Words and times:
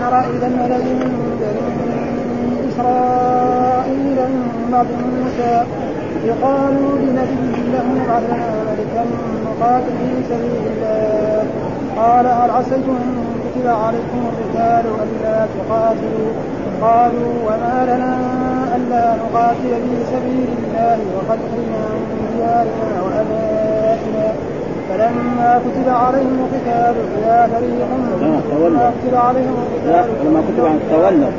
ترى 0.00 0.20
إلى 0.30 0.46
الملأ 0.46 0.78
من 0.78 1.12
بني 1.40 2.68
إسرائيل 2.68 4.18
بعد 4.72 4.86
موسى. 4.86 5.64
يقالوا 6.24 6.98
لنبي 6.98 7.52
ابعث 7.78 8.22
لنا 8.30 8.50
ملكا 8.68 9.04
نقاتل 9.46 9.94
في 9.98 10.22
سبيل 10.28 10.62
الله. 10.72 11.44
قال 11.96 12.26
هل 12.26 12.50
عسيتم 12.50 12.96
أن 13.04 13.24
كتب 13.44 13.66
عليكم 13.66 14.20
القتال 14.28 14.84
الا 15.04 15.46
تقاتلوا؟ 15.54 16.30
قالوا 16.82 17.32
وما 17.46 17.78
لنا 17.90 18.14
ألا 18.76 19.16
نقاتل 19.22 19.72
في 19.84 19.96
سبيل 20.12 20.48
الله 20.58 20.98
وقد 21.16 21.38
من 21.38 21.72
ديارنا 22.36 23.02
وأبائنا. 23.04 24.28
فلما 24.88 25.60
كتب 25.64 25.88
عليهم 25.88 26.38
القتال 26.44 26.94
اذا 27.18 27.48
فريق 27.52 27.88
لما 28.20 28.90
كتب 29.00 29.14
عليهم 29.16 29.54
القتال 29.64 30.06
لما 30.24 30.40
كتب 30.48 30.64
عن 30.66 30.78
تولوا 30.90 31.32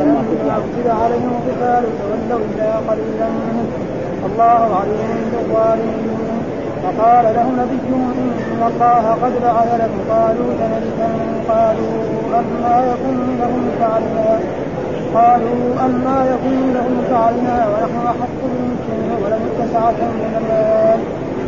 لما 0.00 0.20
كتب 0.30 0.88
عليهم 1.02 1.30
القتال 1.38 1.84
تولوا 2.00 2.44
إلا 2.54 2.70
قليلا. 2.88 3.28
منهم 3.28 3.68
الله 4.28 4.76
عليم 4.80 5.10
بالظالمين. 5.32 6.18
فقال 6.82 7.24
له 7.24 7.46
نبيهم 7.60 8.02
إن 8.20 8.60
الله 8.70 9.04
قد 9.22 9.32
بعث 9.44 9.70
لكم 9.80 10.00
قالوا 10.10 10.50
ملكا 10.60 11.10
قالوا 11.48 11.94
اما 12.40 12.76
يكون 12.92 13.18
لهم 13.40 13.62
فعلنا. 13.80 14.38
قالوا 15.14 15.60
اما 15.86 16.18
يكون 16.32 16.72
لهم 16.74 16.96
فعلنا 17.10 17.66
ونحن 17.70 18.06
أحق 18.06 18.40
بالمسلمين 18.42 19.18
ولم 19.24 19.42
سعه 19.72 20.00
من 20.20 20.32
المال 20.40 20.73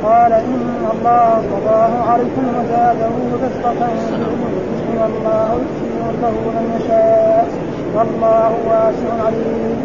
قال 0.07 0.33
إن 0.33 0.87
الله 0.93 1.29
اصطفاه 1.41 1.93
عليكم 2.11 2.45
وزاده 2.59 3.15
بسطه 3.43 3.91
والله 5.01 5.49
يؤتي 5.53 6.17
له 6.23 6.35
من 6.57 6.67
يشاء. 6.77 7.47
والله 7.97 8.51
واسع 8.69 9.11
عليم. 9.27 9.77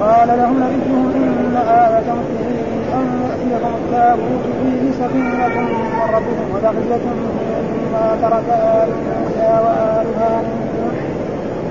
قال 0.00 0.28
لهم 0.38 0.56
نبيهم 0.64 1.06
إن 1.16 1.56
آية 1.56 2.08
ملكه 2.18 2.50
أن 2.98 3.06
يأتيكم 3.22 3.72
التابوت 3.80 4.44
فيه 4.62 4.82
سكينة 5.00 5.54
من 5.60 6.06
ربكم 6.14 6.46
وبقية 6.54 7.04
مما 7.70 8.06
ترك 8.22 8.48
آل 8.48 8.88
موسى 8.88 9.50
وآل 9.64 10.06
هارون. 10.20 10.59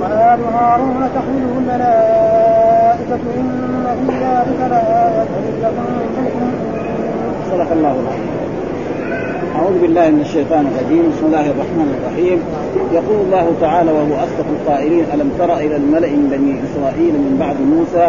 وآل 0.01 0.39
هارون 0.55 1.01
تحمله 1.15 1.53
الملائكة 1.57 3.23
إن 3.39 3.85
في 3.99 4.13
ذلك 4.25 4.59
لآية 4.71 5.31
لكم 5.63 5.87
صدق 7.51 7.71
الله 7.71 7.95
العظيم. 8.03 8.29
أعوذ 9.55 9.75
بالله 9.81 10.09
من 10.09 10.21
الشيطان 10.21 10.63
الرجيم. 10.71 11.03
بسم 11.11 11.25
الله 11.25 11.45
الرحمن 11.53 11.89
الرحيم. 11.97 12.39
يقول 12.93 13.17
الله 13.25 13.47
تعالى 13.61 13.91
وهو 13.91 14.13
أصدق 14.25 14.47
القائلين 14.55 15.05
ألم 15.13 15.29
تر 15.39 15.57
إلى 15.57 15.75
الملأ 15.75 16.09
من 16.09 16.27
بني 16.33 16.53
إسرائيل 16.65 17.13
من 17.25 17.33
بعد 17.39 17.57
موسى 17.73 18.07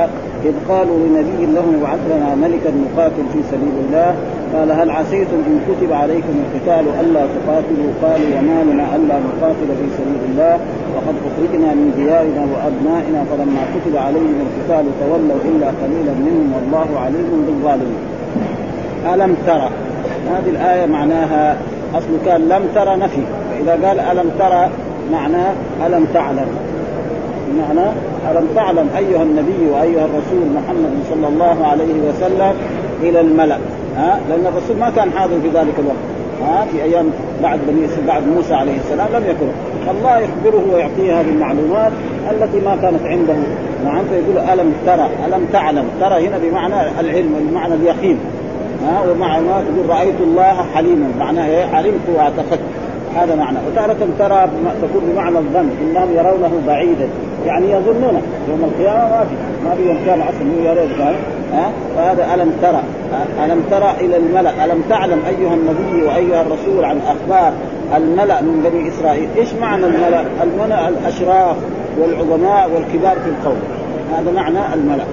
إذ 0.48 0.54
قالوا 0.68 0.98
لنبي 1.06 1.40
لهم 1.56 1.72
ابعث 1.80 2.00
لنا 2.12 2.34
ملكا 2.34 2.70
نقاتل 2.84 3.24
في 3.32 3.40
سبيل 3.52 3.74
الله؟ 3.84 4.14
قال 4.54 4.72
هل 4.72 4.90
عسيتم 4.90 5.36
إن 5.46 5.60
كتب 5.68 5.92
عليكم 5.92 6.34
القتال 6.44 6.84
ألا 7.00 7.20
تقاتلوا؟ 7.20 7.90
قالوا 8.02 8.30
وما 8.38 8.72
لنا 8.72 8.96
ألا 8.96 9.16
نقاتل 9.28 9.68
في 9.78 9.86
سبيل 9.98 10.22
الله. 10.30 10.58
وقد 10.94 11.14
أخرجنا 11.28 11.74
من 11.74 11.92
ديارنا 11.96 12.42
وأبنائنا 12.52 13.24
فلما 13.30 13.62
كتب 13.74 13.96
عليهم 13.96 14.34
القتال 14.46 14.84
تولوا 15.00 15.40
إلا 15.50 15.66
قليلا 15.66 16.14
منهم 16.26 16.52
والله 16.54 17.00
عليم 17.00 17.44
بالظالمين. 17.46 18.02
ألم 19.14 19.36
ترى؟ 19.46 19.68
هذه 20.30 20.50
الآية 20.50 20.86
معناها 20.86 21.56
أصل 21.94 22.12
كان 22.26 22.40
لم 22.48 22.62
ترى 22.74 22.96
نفي. 22.96 23.22
فإذا 23.50 23.88
قال 23.88 24.00
ألم 24.00 24.30
ترى 24.38 24.68
معناه 25.12 25.52
ألم 25.86 26.06
تعلم. 26.14 26.46
بمعنى 27.48 27.88
ألم 28.30 28.46
تعلم 28.54 28.88
أيها 28.98 29.22
النبي 29.22 29.70
وأيها 29.72 30.04
الرسول 30.04 30.46
محمد 30.54 30.92
صلى 31.10 31.28
الله 31.28 31.66
عليه 31.66 31.94
وسلم 32.08 32.54
إلى 33.02 33.20
الملأ. 33.20 33.58
ها؟ 34.00 34.20
لأن 34.28 34.46
الرسول 34.46 34.76
ما 34.76 34.90
كان 34.90 35.12
حاضر 35.12 35.40
في 35.42 35.48
ذلك 35.48 35.74
الوقت. 35.78 36.04
ها؟ 36.46 36.66
في 36.72 36.82
أيام 36.82 37.06
بعد 37.42 37.58
بني 37.68 37.86
بعد 38.06 38.22
موسى 38.36 38.54
عليه 38.54 38.76
السلام 38.76 39.08
لم 39.12 39.30
يكن. 39.30 39.46
الله 39.90 40.18
يخبره 40.18 40.64
ويعطيه 40.74 41.20
هذه 41.20 41.28
المعلومات 41.28 41.92
التي 42.30 42.60
ما 42.60 42.76
كانت 42.82 43.02
عنده. 43.04 43.34
نعم؟ 43.84 44.04
فيقول 44.10 44.38
ألم 44.52 44.74
ترى 44.86 45.08
ألم 45.26 45.46
تعلم؟ 45.52 45.84
ترى 46.00 46.28
هنا 46.28 46.38
بمعنى 46.38 47.00
العلم 47.00 47.48
بمعنى 47.50 47.74
اليقين. 47.74 48.18
ها؟ 48.86 49.10
ومع 49.10 49.38
ما 49.38 49.64
تقول 49.68 49.90
رأيت 49.90 50.20
الله 50.20 50.64
حليما. 50.74 51.06
معناه 51.18 51.46
إيه؟ 51.46 51.64
علمت 51.74 52.08
وأعتقدت. 52.16 52.60
هذا 53.16 53.34
معنى. 53.34 53.58
وتارة 53.72 54.08
ترى 54.18 54.48
تكون 54.82 55.02
بمعنى 55.12 55.38
الظن. 55.38 55.70
إنهم 55.82 56.08
يرونه 56.14 56.52
بعيدا. 56.66 57.08
يعني 57.46 57.70
يظنون 57.70 58.22
يوم 58.48 58.64
القيامة 58.64 59.08
ما 59.08 59.24
في 59.24 59.34
ما 59.64 59.74
في 59.74 59.82
يوم 59.86 59.98
كان 60.06 60.20
أصلا 60.20 60.72
يرون 60.72 61.14
ها؟ 61.52 61.70
فهذا 61.96 62.34
ألم 62.34 62.52
ترى. 62.62 62.82
ألم 63.44 63.62
ترى 63.70 63.94
إلى 64.00 64.16
الملأ؟ 64.16 64.64
ألم 64.64 64.82
تعلم 64.90 65.20
أيها 65.28 65.54
النبي 65.54 66.02
وأيها 66.02 66.42
الرسول 66.42 66.84
عن 66.84 67.00
أخبار 67.06 67.52
الملأ 67.96 68.40
من 68.40 68.70
بني 68.70 68.88
إسرائيل؟ 68.88 69.28
إيش 69.36 69.48
معنى 69.60 69.86
الملأ؟ 69.86 70.24
الملأ 70.42 70.88
الأشراف 70.88 71.56
والعظماء 71.98 72.70
والكبار 72.74 73.16
في 73.24 73.30
القوم. 73.30 73.58
هذا 74.16 74.30
معنى 74.30 74.58
الملأ. 74.74 75.04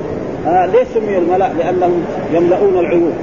آه 0.48 0.66
ليش 0.66 0.88
سمي 0.94 1.18
الملأ؟ 1.18 1.50
لأنهم 1.58 2.04
يملؤون 2.34 2.78
العيون. 2.80 3.14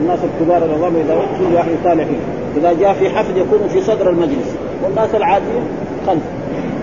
الناس 0.00 0.18
الكبار 0.24 0.64
العظام 0.64 0.96
إذا 0.96 1.14
كل 1.38 1.54
واحد 1.54 1.68
يطالع 1.80 2.04
فيه 2.04 2.60
إذا 2.60 2.72
جاء 2.80 2.92
في 2.92 3.10
حفل 3.10 3.38
يكون 3.38 3.68
في 3.68 3.80
صدر 3.80 4.10
المجلس. 4.10 4.56
والناس 4.84 5.14
العاديين 5.14 5.62
خلف. 6.06 6.22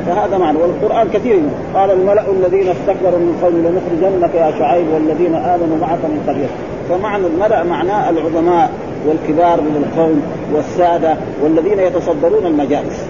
فهذا 0.05 0.37
معنى. 0.37 0.57
والقرآن 0.57 1.07
كثير. 1.13 1.39
قال 1.75 1.91
الملأ 1.91 2.23
الذين 2.31 2.67
استكبروا 2.67 3.19
من 3.19 3.39
قوم 3.43 3.53
لنخرجنك 3.53 4.35
يا 4.35 4.59
شعيب 4.59 4.85
والذين 4.93 5.35
آمنوا 5.35 5.77
معك 5.81 5.99
من 6.03 6.23
قريتك 6.27 6.74
فمعنى 6.89 7.27
الملا 7.27 7.63
معناه 7.63 8.09
العظماء 8.09 8.69
والكبار 9.07 9.61
من 9.61 9.83
القوم 9.83 10.21
والسادة 10.53 11.15
والذين 11.43 11.79
يتصدرون 11.79 12.45
المجالس. 12.45 13.05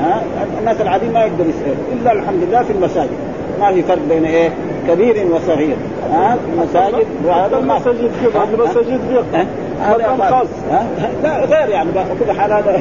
ها؟ 0.00 0.22
الناس 0.60 0.80
العاديين 0.80 1.12
ما 1.12 1.20
يقدر 1.20 1.44
يسأل 1.44 1.74
إلا 1.92 2.12
الحمد 2.12 2.42
لله 2.48 2.62
في 2.62 2.72
المساجد. 2.72 3.18
ما 3.60 3.72
في 3.72 3.82
فرق 3.82 4.02
بين 4.08 4.24
إيه؟ 4.24 4.50
كبير 4.88 5.26
وصغير. 5.32 5.76
ها؟ 6.12 6.36
المساجد 6.52 7.06
وهذا 7.24 7.58
المساجد 7.58 8.10
كذا 8.22 8.48
المساجد 8.54 9.00
هذا 9.80 10.16
خاص. 10.30 10.46
لا 11.22 11.44
غير 11.44 11.68
يعني 11.68 11.90
كل 12.26 12.32
حال 12.32 12.52
هذا. 12.52 12.80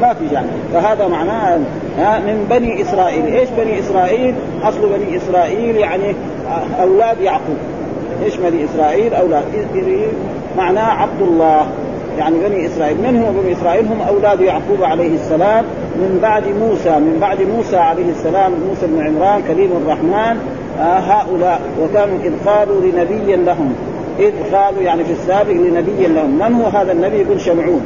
ما 0.00 0.14
في 0.14 0.34
يعني 0.34 0.48
فهذا 0.74 1.08
معناه 1.08 1.58
من 1.98 2.46
بني 2.50 2.82
إسرائيل. 2.82 3.26
إيش 3.26 3.48
بني 3.58 3.80
إسرائيل؟ 3.80 4.34
أصل 4.62 4.80
بني 4.80 5.16
إسرائيل 5.16 5.76
يعني 5.76 6.14
أولاد 6.80 7.20
يعقوب. 7.20 7.56
بني 8.20 8.64
إسرائيل؟ 8.64 9.14
أولاد 9.14 9.44
معناه 10.58 10.90
عبد 10.90 11.22
الله 11.22 11.66
يعني 12.18 12.38
بني 12.48 12.66
إسرائيل. 12.66 12.96
من 12.96 13.22
هم 13.22 13.42
بني 13.42 13.52
إسرائيل؟ 13.52 13.86
هم 13.86 14.00
أولاد 14.08 14.40
يعقوب 14.40 14.82
عليه 14.82 15.14
السلام 15.14 15.64
من 15.96 16.18
بعد 16.22 16.42
موسى 16.48 16.90
من 16.90 17.18
بعد 17.20 17.42
موسى 17.42 17.76
عليه 17.76 18.10
السلام 18.10 18.52
موسى 18.68 18.86
بن 18.86 19.06
عمران 19.06 19.42
كريم 19.48 19.70
الرحمن. 19.72 20.36
آه 20.80 20.98
هؤلاء. 20.98 21.60
وكانوا 21.82 22.18
إذ 22.24 22.32
قالوا 22.46 22.80
لنبي 22.80 23.36
لهم. 23.36 23.74
إذ 24.18 24.32
قالوا 24.52 24.82
يعني 24.82 25.04
في 25.04 25.12
السابق 25.12 25.52
لنبي 25.52 26.06
لهم. 26.06 26.38
من 26.38 26.54
هو 26.54 26.66
هذا 26.66 26.92
النبي؟ 26.92 27.16
يقول 27.16 27.40
شمعون. 27.40 27.80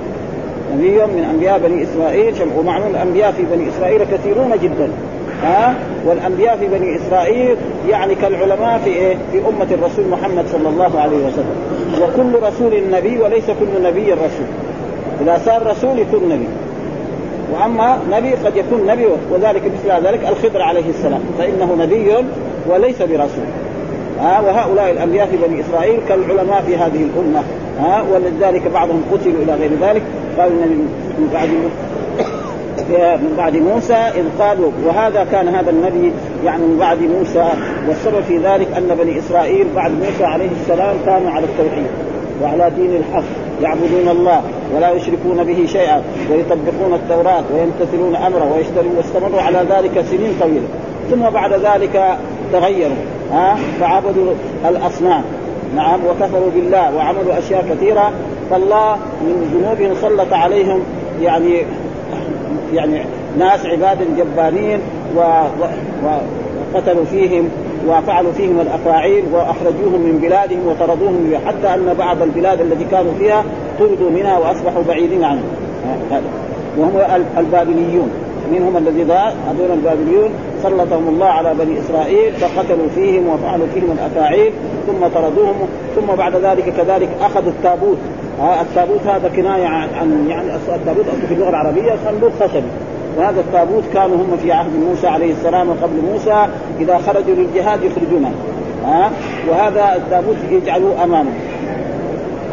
نبي 0.74 0.96
من 0.96 1.26
أنبياء 1.34 1.58
بني 1.58 1.82
إسرائيل. 1.82 2.34
ومعلوم 2.58 2.90
الأنبياء 2.90 3.32
في 3.32 3.42
بني 3.42 3.68
إسرائيل 3.68 4.04
كثيرون 4.04 4.52
جدا. 4.62 4.88
ها؟ 5.44 5.74
والأنبياء 6.06 6.56
في 6.56 6.66
بني 6.66 6.96
إسرائيل 6.96 7.56
يعني 7.88 8.14
كالعلماء 8.14 8.80
في 8.84 8.90
إيه؟ 8.90 9.16
في 9.32 9.38
أمة 9.38 9.66
الرسول 9.70 10.04
محمد 10.10 10.44
صلى 10.52 10.68
الله 10.68 11.00
عليه 11.00 11.16
وسلم. 11.16 11.56
وكل 12.02 12.46
رسول 12.46 12.82
نبي 12.92 13.18
وليس 13.18 13.44
كل 13.46 13.82
نبي 13.82 14.12
رسول. 14.12 14.46
إذا 15.20 15.40
صار 15.44 15.66
رسول 15.66 15.98
يكون 15.98 16.28
نبي. 16.28 16.46
وأما 17.52 17.98
نبي 18.10 18.34
قد 18.34 18.56
يكون 18.56 18.86
نبي 18.86 19.06
وذلك 19.30 19.62
مثل 19.64 20.06
ذلك 20.06 20.20
الخضر 20.28 20.62
عليه 20.62 20.88
السلام. 20.88 21.20
فإنه 21.38 21.76
نبي 21.78 22.12
وليس 22.68 23.02
برسول. 23.02 23.46
ها؟ 24.20 24.40
وهؤلاء 24.40 24.90
الأنبياء 24.90 25.26
في 25.26 25.36
بني 25.48 25.60
إسرائيل 25.60 26.00
كالعلماء 26.08 26.62
في 26.66 26.76
هذه 26.76 27.08
الأمة. 27.14 27.42
ها؟ 27.80 28.04
ولذلك 28.12 28.62
بعضهم 28.74 29.02
قتلوا 29.12 29.42
إلى 29.42 29.54
غير 29.54 29.70
ذلك. 29.82 30.02
قال 30.38 30.52
النبي 30.52 30.74
من 31.18 31.30
بعد 31.34 31.48
من 32.90 33.34
بعد 33.38 33.56
موسى 33.56 33.94
إذ 33.94 34.24
قالوا 34.38 34.70
وهذا 34.84 35.26
كان 35.32 35.48
هذا 35.48 35.70
النبي 35.70 36.12
يعني 36.44 36.62
من 36.62 36.78
بعد 36.78 36.98
موسى 37.02 37.48
والسبب 37.88 38.20
في 38.28 38.38
ذلك 38.38 38.68
أن 38.76 38.96
بني 38.98 39.18
إسرائيل 39.18 39.66
بعد 39.76 39.90
موسى 39.90 40.24
عليه 40.24 40.48
السلام 40.62 40.96
كانوا 41.06 41.30
على 41.30 41.44
التوحيد 41.44 41.86
وعلى 42.42 42.70
دين 42.76 42.96
الحق 42.96 43.24
يعبدون 43.62 44.08
الله 44.08 44.42
ولا 44.76 44.90
يشركون 44.90 45.44
به 45.44 45.66
شيئا 45.66 46.02
ويطبقون 46.30 46.94
التوراة 46.94 47.42
ويمتثلون 47.54 48.16
أمره 48.16 48.52
ويشترون 48.56 48.96
واستمروا 48.96 49.40
على 49.40 49.58
ذلك 49.58 50.04
سنين 50.10 50.32
طويلة. 50.40 50.68
ثم 51.10 51.30
بعد 51.30 51.52
ذلك 51.52 52.18
تغيروا 52.52 52.96
ها؟ 53.32 53.56
فعبدوا 53.80 54.32
الأصنام. 54.68 55.22
نعم 55.76 56.00
وكفروا 56.06 56.50
بالله 56.54 56.96
وعملوا 56.96 57.38
أشياء 57.38 57.64
كثيرة. 57.70 58.12
فالله 58.50 58.96
من 59.20 59.50
ذنوبهم 59.54 59.94
سلط 60.02 60.32
عليهم 60.32 60.80
يعني 61.22 61.62
يعني 62.72 63.00
ناس 63.38 63.66
عباد 63.66 63.98
جبارين 64.16 64.80
و... 65.16 65.20
و... 65.20 65.64
وقتلوا 66.74 67.04
فيهم 67.04 67.48
وفعلوا 67.88 68.32
فيهم 68.32 68.60
الأفاعيل 68.60 69.24
وأخرجوهم 69.32 70.00
من 70.00 70.18
بلادهم 70.22 70.66
وطردوهم 70.68 71.32
حتى 71.46 71.74
أن 71.74 71.94
بعض 71.98 72.22
البلاد 72.22 72.60
التي 72.60 72.84
كانوا 72.84 73.12
فيها 73.18 73.44
طردوا 73.78 74.10
منها 74.10 74.38
وأصبحوا 74.38 74.82
بعيدين 74.88 75.24
عنهم 75.24 75.44
وهم 76.78 76.92
البابليون. 77.38 78.10
منهم 78.52 78.76
الذي 78.76 79.02
ذا 79.02 79.34
هذول 79.48 79.70
البابليون 79.70 80.30
سلطهم 80.62 81.08
الله 81.08 81.26
على 81.26 81.54
بني 81.54 81.80
إسرائيل 81.80 82.32
فقتلوا 82.32 82.88
فيهم 82.94 83.28
وفعلوا 83.28 83.66
فيهم 83.74 83.90
الأفاعيل 83.92 84.52
ثم 84.86 85.06
طردوهم 85.14 85.68
ثم 85.96 86.14
بعد 86.14 86.36
ذلك 86.36 86.72
كذلك 86.76 87.08
أخذوا 87.22 87.50
التابوت. 87.50 87.98
التابوت 88.40 89.00
هذا 89.06 89.28
كناية 89.36 89.66
عن 89.66 90.26
يعني 90.28 90.54
التابوت 90.54 91.04
في 91.28 91.34
اللغة 91.34 91.48
العربية 91.48 91.92
صندوق 92.04 92.32
خشبي 92.40 92.68
وهذا 93.18 93.40
التابوت 93.40 93.82
كانوا 93.94 94.16
هم 94.16 94.36
في 94.42 94.52
عهد 94.52 94.70
موسى 94.88 95.06
عليه 95.06 95.32
السلام 95.32 95.68
وقبل 95.68 96.02
موسى 96.12 96.46
إذا 96.80 96.98
خرجوا 96.98 97.34
للجهاد 97.34 97.82
يخرجونه. 97.82 98.32
ها؟ 98.86 99.10
وهذا 99.50 99.96
التابوت 99.96 100.36
يجعلوه 100.50 101.04
أمامه. 101.04 101.30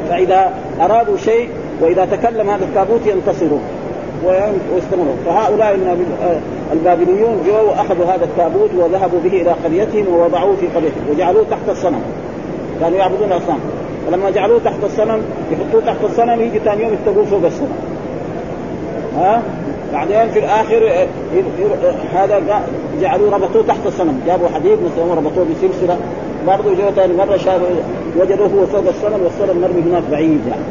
فإذا 0.10 0.52
أرادوا 0.82 1.18
شيء 1.18 1.50
وإذا 1.82 2.06
تكلم 2.06 2.50
هذا 2.50 2.64
التابوت 2.64 3.02
ينتصرون. 3.06 3.62
ويستمرون. 4.26 5.18
فهؤلاء 5.26 5.80
البابليون 6.74 7.44
جو 7.48 7.70
واخذوا 7.70 8.06
هذا 8.06 8.26
التابوت 8.26 8.70
وذهبوا 8.78 9.20
به 9.24 9.42
إلى 9.42 9.52
قريتهم 9.64 10.14
ووضعوه 10.14 10.56
في 10.56 10.68
قريتهم. 10.68 11.10
وجعلوه 11.12 11.46
تحت 11.52 11.70
الصنم. 11.70 12.02
كانوا 12.82 12.98
يعبدون 12.98 13.32
الاصنام 13.32 13.60
فلما 14.08 14.30
جعلوه 14.30 14.60
تحت 14.66 14.84
الصنم 14.84 15.22
يحطوه 15.52 15.82
تحت 15.86 16.04
الصنم 16.04 16.42
يجي 16.42 16.60
ثاني 16.60 16.84
يوم 16.84 16.94
يتقوه 16.94 17.26
فوق 17.26 17.46
الصنم. 17.46 17.78
ها؟ 19.18 19.42
بعدين 19.94 20.30
في 20.30 20.40
الآخر 20.40 20.90
آه، 20.90 21.08
هذا 22.14 22.64
جعلوه 23.02 23.36
ربطوه 23.36 23.64
تحت 23.68 23.86
الصنم. 23.86 24.22
جابوا 24.28 24.48
حديد 24.56 24.78
مثلا 24.84 25.14
ربطوه 25.14 25.46
بسلسلة. 25.46 25.98
برضه 26.48 26.74
جو 26.74 26.92
ثاني 26.96 27.14
مرة 27.14 27.38
شافوا 27.38 27.68
وجدوه 28.18 28.48
هو 28.48 28.66
فوق 28.66 28.88
الصنم 28.88 29.24
والصنم 29.24 29.62
مرمي 29.62 29.82
هناك 29.82 30.04
بعيد 30.12 30.42
يعني. 30.48 30.64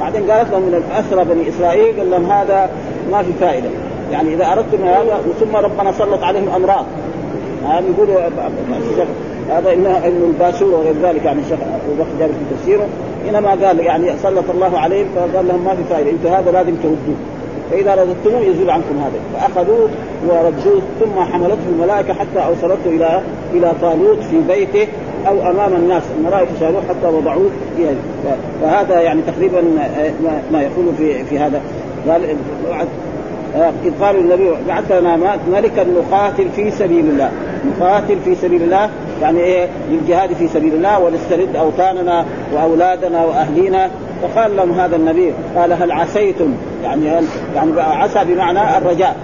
بعدين 0.00 0.30
قالت 0.30 0.50
لهم 0.50 0.62
من 0.62 0.74
الاسرى 0.74 1.34
بني 1.34 1.48
إسرائيل 1.48 1.98
قال 1.98 2.10
لهم 2.10 2.30
هذا 2.30 2.70
ما 3.12 3.22
في 3.22 3.32
فائدة. 3.40 3.68
يعني 4.12 4.34
إذا 4.34 4.52
أردتم 4.52 4.84
هذا 4.84 5.20
ثم 5.40 5.56
ربنا 5.56 5.92
سلط 5.92 6.22
عليهم 6.22 6.48
أمراض. 6.56 6.84
هذا 7.66 7.84
يقولوا 7.88 8.20
هذا 9.50 9.72
انه 9.72 9.98
إنه 10.06 10.26
الباشور 10.26 10.68
وغير 10.68 10.94
ذلك 11.02 11.24
يعني 11.24 11.40
الشيخ 11.40 11.58
ابو 11.60 12.02
بكر 12.02 12.10
جابر 12.18 12.32
في 12.32 12.54
تفسيره. 12.54 12.86
إنما 13.28 13.50
قال 13.50 13.80
يعني 13.80 14.18
سلط 14.22 14.50
الله 14.50 14.78
عليهم 14.78 15.06
فقال 15.16 15.48
لهم 15.48 15.64
ما 15.64 15.74
في 15.74 15.84
فائدة. 15.90 16.10
أنتم 16.10 16.28
هذا 16.28 16.50
لازم 16.50 16.74
تردوه. 16.74 17.16
فإذا 17.70 17.94
رددتموه 17.94 18.40
يزول 18.40 18.70
عنكم 18.70 18.98
هذا. 18.98 19.20
فأخذوه 19.34 19.88
وردوه 20.28 20.82
ثم 21.00 21.20
حملته 21.32 21.68
الملائكة 21.68 22.14
حتى 22.14 22.38
اوصلته 22.46 22.86
إلى 22.86 23.22
إلى 23.54 23.72
طالوت 23.82 24.22
في 24.22 24.36
بيته 24.48 24.86
أو 25.28 25.50
أمام 25.50 25.74
الناس. 25.74 26.02
الملائكه 26.18 26.50
شالوه 26.60 26.82
حتى 26.88 27.06
وضعوه 27.06 27.50
فيها 27.76 27.94
فهذا 28.62 29.00
يعني 29.00 29.22
تقريبا 29.22 29.62
ما 30.52 30.62
يقول 30.62 30.84
في 30.98 31.24
في 31.24 31.38
هذا. 31.38 31.60
قال 32.08 32.36
إذ 33.84 33.92
قالوا 34.00 34.20
النبي 34.20 34.50
بعث 34.68 34.92
لنا 34.92 35.16
ملكا 35.52 35.84
نقاتل 35.84 36.48
في 36.56 36.70
سبيل 36.70 37.04
الله. 37.04 37.30
نقاتل 37.66 38.16
في 38.24 38.34
سبيل 38.34 38.62
الله 38.62 38.90
يعني 39.22 39.40
إيه؟ 39.40 39.68
للجهاد 39.90 40.32
في 40.32 40.48
سبيل 40.48 40.74
الله 40.74 41.00
ونسترد 41.00 41.56
أوطاننا 41.56 42.24
وأولادنا 42.54 43.24
وأهلينا. 43.24 43.90
فقال 44.22 44.56
لهم 44.56 44.72
هذا 44.72 44.96
النبي 44.96 45.32
قال 45.56 45.72
هل 45.72 45.92
عسيتم؟ 45.92 46.54
يعني 46.84 47.06
يعني 47.54 47.80
عسى 47.80 48.24
بمعنى 48.24 48.78
الرجاء. 48.78 49.16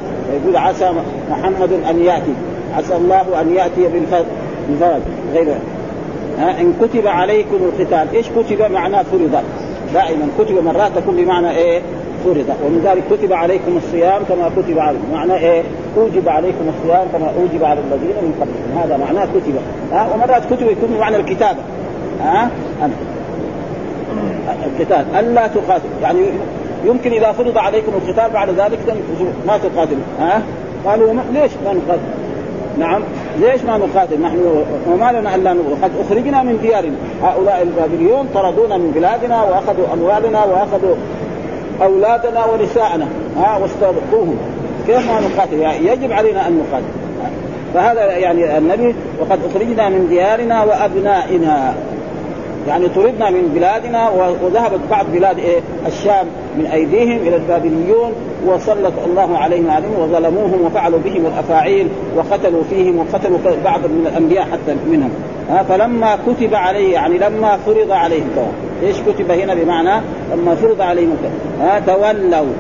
يقول 0.43 0.57
عسى 0.57 0.93
محمد 1.31 1.73
أن 1.91 2.03
يأتي. 2.05 2.33
عسى 2.77 2.97
الله 2.97 3.41
أن 3.41 3.55
يأتي 3.55 3.89
بالفرج. 3.89 5.03
غير 5.35 5.55
ها؟ 6.39 6.61
إن 6.61 6.75
كتب 6.83 7.07
عليكم 7.07 7.57
القتال. 7.57 8.17
إيش 8.17 8.27
كتب؟ 8.29 8.73
معناه 8.73 9.03
فرض. 9.03 9.43
دائما 9.95 10.29
كتب 10.39 10.65
مرات 10.65 10.91
تكون 10.97 11.17
بمعنى 11.17 11.51
إيه؟ 11.51 11.81
فرض. 12.25 12.47
ومن 12.65 12.81
ذلك 12.85 13.03
كتب 13.11 13.33
عليكم 13.33 13.77
الصيام 13.77 14.23
كما 14.29 14.51
كتب 14.57 14.79
عليكم 14.79 15.13
معناه 15.13 15.37
إيه؟ 15.37 15.63
أوجب 15.97 16.29
عليكم 16.29 16.65
الصيام 16.69 17.07
كما 17.13 17.33
أوجب 17.41 17.65
على 17.65 17.81
الذين 17.81 18.17
من 18.23 18.35
قبلكم. 18.41 18.79
هذا 18.79 18.97
معناه 18.97 19.25
كتب. 19.25 19.55
ها؟ 19.93 20.15
ومرات 20.15 20.45
كتب 20.45 20.67
يكون 20.67 20.89
بمعنى 20.97 21.17
الكتابه 21.17 21.59
ها؟ 22.23 22.51
القتال 24.67 25.05
ألا 25.19 25.47
تقاتل 25.47 25.89
يعني 26.03 26.21
يمكن 26.85 27.13
إذا 27.13 27.33
فرض 27.33 27.59
عليكم 27.59 27.93
القتال 27.95 28.31
بعد 28.33 28.49
ذلك 28.51 28.79
ما 29.47 29.59
تقاتلوا. 29.59 30.03
ها؟ 30.21 30.43
قالوا 30.87 31.15
ليش 31.33 31.53
ما 31.65 31.73
نقاتل؟ 31.73 32.03
نعم. 32.79 33.03
ليش 33.41 33.63
ما 33.63 33.79
نقاتل؟ 33.79 34.21
نحن 34.23 34.65
وما 34.91 35.13
لنا 35.13 35.35
الا 35.35 35.51
قد 35.83 35.91
أخرجنا 36.01 36.43
من 36.43 36.59
ديارنا. 36.63 36.97
هؤلاء 37.23 37.63
البابليون 37.63 38.29
طردونا 38.35 38.77
من 38.77 38.91
بلادنا 38.95 39.43
وأخذوا 39.43 39.87
أموالنا 39.93 40.45
وأخذوا 40.45 40.95
أولادنا 41.83 42.45
ونساءنا. 42.45 43.07
ها 43.37 43.59
واستبقوهم. 43.59 44.37
كيف 44.87 45.11
ما 45.11 45.21
نقاتل؟ 45.21 45.59
يعني 45.59 45.87
يجب 45.87 46.13
علينا 46.13 46.49
أن 46.49 46.59
نقاتل. 46.59 46.87
فهذا 47.75 48.17
يعني 48.17 48.59
النبي 48.59 48.95
وقد 49.21 49.39
أخرجنا 49.51 49.89
من 49.89 50.09
ديارنا 50.09 50.65
وأبنائنا. 50.65 51.75
يعني 52.69 52.89
طردنا 52.89 53.31
من 53.31 53.53
بلادنا 53.55 54.11
وذهبت 54.43 54.81
بعض 54.91 55.07
بلاد 55.13 55.39
إيه 55.39 55.61
الشام 55.87 56.27
من 56.59 56.67
أيديهم 56.67 57.17
إلى 57.17 57.37
البابليون 57.37 58.13
وسلط 58.47 58.93
الله 59.07 59.39
عليهم 59.39 59.71
عليهم 59.71 59.99
وظلموهم 60.01 60.65
وفعلوا 60.65 60.99
بهم 61.05 61.27
الأفاعيل 61.27 61.89
وقتلوا 62.17 62.63
فيهم 62.71 62.99
وقتلوا 62.99 63.39
بعض 63.65 63.81
من 63.81 64.07
الأنبياء 64.13 64.45
حتى 64.45 64.77
منهم. 64.91 65.11
فلما 65.69 66.19
كتب 66.27 66.55
عليه 66.55 66.93
يعني 66.93 67.19
لما 67.19 67.59
فرض 67.67 67.91
عليهم 67.91 68.29
إيش 68.83 68.97
كتب 69.01 69.31
هنا 69.31 69.55
بمعنى 69.55 70.03
لما 70.33 70.55
فرض 70.55 70.81
عليهم 70.81 71.17
ها 71.61 71.81
تولوا. 71.81 72.53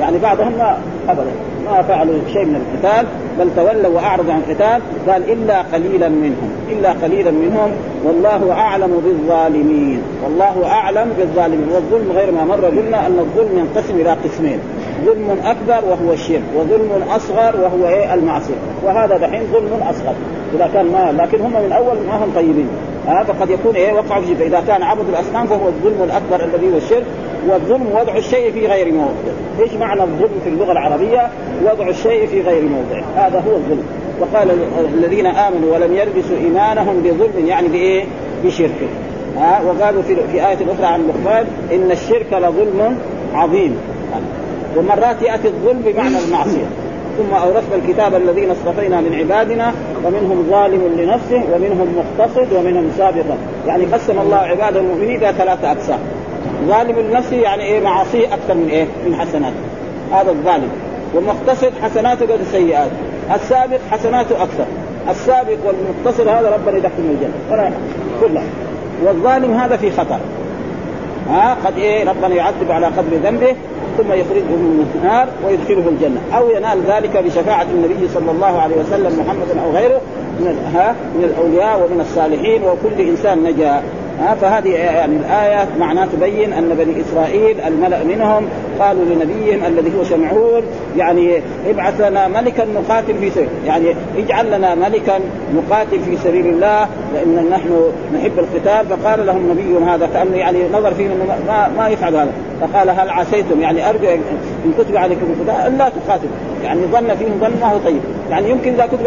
يعني 0.00 0.18
بعضهم 0.18 0.52
ما 0.58 0.78
ابدا 1.08 1.30
ما 1.66 1.82
فعلوا 1.82 2.14
شيء 2.32 2.44
من 2.44 2.56
القتال 2.56 3.06
بل 3.38 3.50
تولوا 3.56 3.94
وأعرضوا 3.96 4.32
عن 4.32 4.42
القتال 4.48 4.80
قال 5.08 5.32
إلا 5.32 5.62
قليلا 5.62 6.08
منهم 6.08 6.50
إلا 6.70 6.92
قليلا 6.92 7.30
منهم. 7.30 7.70
والله 8.04 8.52
أعلم 8.52 9.02
بالظالمين. 9.04 10.02
والله 10.24 10.66
أعلم 10.66 11.12
بالظالمين. 11.18 11.68
والظلم 11.74 12.12
غير 12.16 12.32
ما 12.32 12.44
مر 12.44 12.64
قلنا 12.64 13.06
أن 13.06 13.18
الظلم 13.18 13.58
ينقسم 13.58 13.94
إلى 13.94 14.10
قسمين. 14.10 14.58
ظلم 15.04 15.38
أكبر 15.44 15.88
وهو 15.88 16.12
الشرك 16.12 16.42
وظلم 16.56 17.02
أصغر 17.10 17.60
وهو 17.60 17.88
إيه؟ 17.88 18.14
المعصية. 18.14 18.54
وهذا 18.84 19.16
دحين 19.16 19.42
ظلم 19.52 19.82
أصغر. 19.82 20.14
إذا 20.54 20.70
كان 20.74 20.86
ما 20.86 21.22
لكن 21.22 21.40
هم 21.40 21.52
من 21.52 21.72
أول 21.72 21.96
ما 22.06 22.24
هم 22.24 22.32
طيبين. 22.34 22.68
ها 23.08 23.24
فقد 23.24 23.50
يكون 23.50 23.74
إيه؟ 23.74 23.92
وقعوا 23.92 24.22
في 24.22 24.34
فاذا 24.34 24.62
كان 24.66 24.82
عبد 24.82 25.08
الأصنام 25.08 25.46
فهو 25.46 25.68
الظلم 25.68 26.02
الأكبر 26.02 26.44
الذي 26.44 26.72
هو 26.72 26.76
الشرك 26.76 27.04
والظلم 27.48 27.86
وضع 28.00 28.16
الشيء 28.16 28.52
في 28.52 28.66
غير 28.66 28.92
موضع. 28.92 29.32
إيش 29.60 29.72
معنى 29.72 30.02
الظلم 30.02 30.40
في 30.44 30.50
اللغة 30.50 30.72
العربية؟ 30.72 31.28
وضع 31.64 31.88
الشيء 31.88 32.26
في 32.26 32.40
غير 32.40 32.62
موضع. 32.62 33.02
هذا 33.16 33.38
هو 33.48 33.56
الظلم. 33.56 33.84
وقال 34.20 34.50
الذين 34.94 35.26
آمنوا 35.26 35.74
ولم 35.74 35.96
يلبسوا 35.96 36.36
إيمانهم 36.36 37.00
بظلم 37.00 37.46
يعني 37.46 37.68
بإيه؟ 37.68 38.04
بشرك. 38.44 38.88
ها 39.36 39.60
وقالوا 39.62 40.02
في, 40.02 40.16
في 40.32 40.48
آية 40.48 40.72
أخرى 40.74 40.86
عن 40.86 41.08
لقمان 41.08 41.46
إن 41.72 41.90
الشرك 41.90 42.32
لظلم 42.32 42.98
عظيم. 43.34 43.76
ومرات 44.78 45.22
يأتي 45.22 45.48
الظلم 45.48 45.82
بمعنى 45.86 46.18
المعصية. 46.18 46.66
ثم 47.18 47.34
أورثنا 47.34 47.74
الكتاب 47.74 48.14
الذين 48.14 48.50
اصطفينا 48.50 49.00
من 49.00 49.14
عبادنا 49.14 49.72
ومنهم 50.04 50.46
ظالم 50.50 50.82
لنفسه 50.98 51.42
ومنهم 51.54 51.94
مقتصد 51.98 52.52
ومنهم 52.52 52.90
سابق. 52.98 53.24
يعني 53.66 53.84
قسم 53.84 54.18
الله 54.18 54.36
عباد 54.36 54.76
المؤمنين 54.76 55.16
إلى 55.16 55.32
ثلاثة 55.38 55.72
أقسام. 55.72 55.98
ظالم 56.66 56.98
لنفسه 56.98 57.36
يعني 57.36 57.62
إيه؟ 57.62 57.80
معاصيه 57.80 58.26
أكثر 58.26 58.54
من 58.54 58.68
إيه؟ 58.70 58.86
من 59.06 59.14
حسناته 59.14 59.56
هذا 60.12 60.30
الظالم. 60.30 60.68
والمقتصد 61.14 61.72
حسناته 61.82 62.26
قد 62.26 62.40
السيئات. 62.40 62.90
السابق 63.34 63.78
حسناته 63.90 64.42
أكثر. 64.42 64.64
السابق 65.10 65.56
والمقتصد 65.66 66.28
هذا 66.28 66.50
ربنا 66.50 66.76
يدخله 66.76 67.10
الجنة. 67.10 67.34
ولا 67.50 67.70
كلها 68.20 68.44
والظالم 69.04 69.54
هذا 69.54 69.76
في 69.76 69.90
خطر. 69.90 70.18
ها؟ 71.30 71.56
قد 71.64 71.78
إيه؟ 71.78 72.10
ربنا 72.10 72.34
يعذب 72.34 72.70
على 72.70 72.86
قدر 72.86 73.16
ذنبه. 73.24 73.54
ثم 73.98 74.12
يخرجه 74.12 74.56
من 74.56 74.92
النار 74.94 75.28
ويدخله 75.46 75.88
الجنة. 75.88 76.20
أو 76.36 76.50
ينال 76.50 76.78
ذلك 76.86 77.16
بشفاعة 77.16 77.66
النبي 77.74 78.08
صلى 78.14 78.30
الله 78.30 78.60
عليه 78.60 78.76
وسلم 78.76 79.20
محمد 79.20 79.64
أو 79.64 79.70
غيره 79.70 80.00
من 80.40 80.46
من 81.14 81.24
الأولياء 81.24 81.76
ومن 81.78 82.00
الصالحين 82.00 82.62
وكل 82.62 83.02
إنسان 83.02 83.42
نجا. 83.42 83.82
ها 84.20 84.34
فهذه 84.34 84.68
يعني 84.68 85.16
الآية 85.16 85.68
معناه 85.78 86.06
تبين 86.06 86.52
أن 86.52 86.68
بني 86.68 87.00
إسرائيل 87.00 87.60
الملأ 87.60 88.04
منهم 88.04 88.48
قالوا 88.78 89.04
لنبيهم 89.04 89.64
الذي 89.64 89.92
هو 89.98 90.04
شمعون 90.04 90.62
يعني 90.96 91.42
ابعث 91.70 92.00
لنا 92.00 92.28
ملكا 92.28 92.64
نقاتل 92.64 93.14
في 93.20 93.30
سبيل 93.30 93.48
يعني 93.66 93.94
اجعل 94.18 94.58
لنا 94.58 94.74
ملكا 94.74 95.18
نقاتل 95.54 96.00
في 96.00 96.16
سبيل 96.16 96.46
الله 96.46 96.88
لأن 97.14 97.50
نحن 97.50 97.90
نحب 98.14 98.38
القتال 98.38 98.86
فقال 98.86 99.26
لهم 99.26 99.50
نبيهم 99.50 99.88
هذا 99.88 100.08
كأنه 100.14 100.36
يعني 100.36 100.58
نظر 100.72 100.94
فيهم 100.94 101.10
إنه 101.10 101.36
ما, 101.46 101.68
ما 101.76 101.88
يفعل 101.88 102.14
هذا. 102.14 102.32
فقال 102.60 102.90
هل 102.90 103.10
عسيتم 103.10 103.60
يعني 103.60 103.88
أرجو 103.88 104.08
إن 104.64 104.72
كتب 104.78 104.96
عليكم 104.96 105.26
القتال؟ 105.26 105.74
الا 105.74 105.88
تقاتلوا. 105.88 106.30
يعني 106.64 106.80
ظن 106.80 107.14
فيهم 107.14 107.38
ظن 107.40 107.60
ما 107.60 107.72
هو 107.72 107.78
طيب. 107.78 108.00
يعني 108.30 108.50
يمكن 108.50 108.72
إذا 108.72 108.86
كتب 108.86 109.04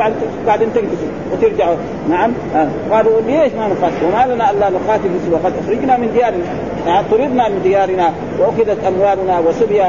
بعدين 0.48 0.74
تنكسوا 0.74 1.08
وترجعوا. 1.32 1.76
نعم؟ 2.10 2.32
آه. 2.56 2.68
قالوا 2.92 3.22
ليش 3.22 3.54
ما 3.54 3.68
نقاتل 3.68 4.06
وما 4.06 4.34
لنا 4.34 4.52
ألا 4.52 4.70
نقاتل 4.70 5.01
في 5.10 5.20
سبيل 5.26 5.34
وقد 5.34 5.54
أخرجنا 5.64 5.98
من 5.98 6.12
ديارنا 6.14 6.44
يعني 6.88 7.08
طردنا 7.12 7.50
من 7.50 7.60
ديارنا 7.64 8.14
وأخذت 8.40 8.78
أموالنا 8.88 9.40
وسبي 9.40 9.82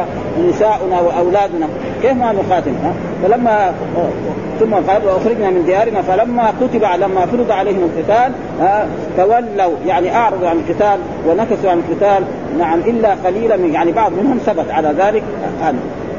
نساؤنا 0.48 1.00
وأولادنا. 1.00 1.68
كيف 2.02 2.12
ما 2.12 2.32
نقاتل؟ 2.32 2.72
فلما 3.22 3.74
ثم 4.60 4.74
قال 4.74 5.06
وأخرجنا 5.06 5.50
من 5.50 5.64
ديارنا. 5.66 6.02
فلما 6.02 6.52
كتب 6.60 6.84
لما 7.00 7.26
فرض 7.26 7.50
عليهم 7.50 7.90
القتال 7.90 8.32
تولوا 9.16 9.72
يعني 9.86 10.16
أعرضوا 10.16 10.48
عن 10.48 10.56
القتال 10.56 10.98
ونكسوا 11.28 11.70
عن 11.70 11.82
القتال. 11.88 12.24
نعم 12.58 12.78
إلا 12.80 13.14
قليلا 13.24 13.56
من 13.56 13.72
يعني 13.74 13.92
بعض 13.92 14.12
منهم 14.12 14.38
ثبت 14.46 14.70
على 14.70 14.94
ذلك 14.98 15.22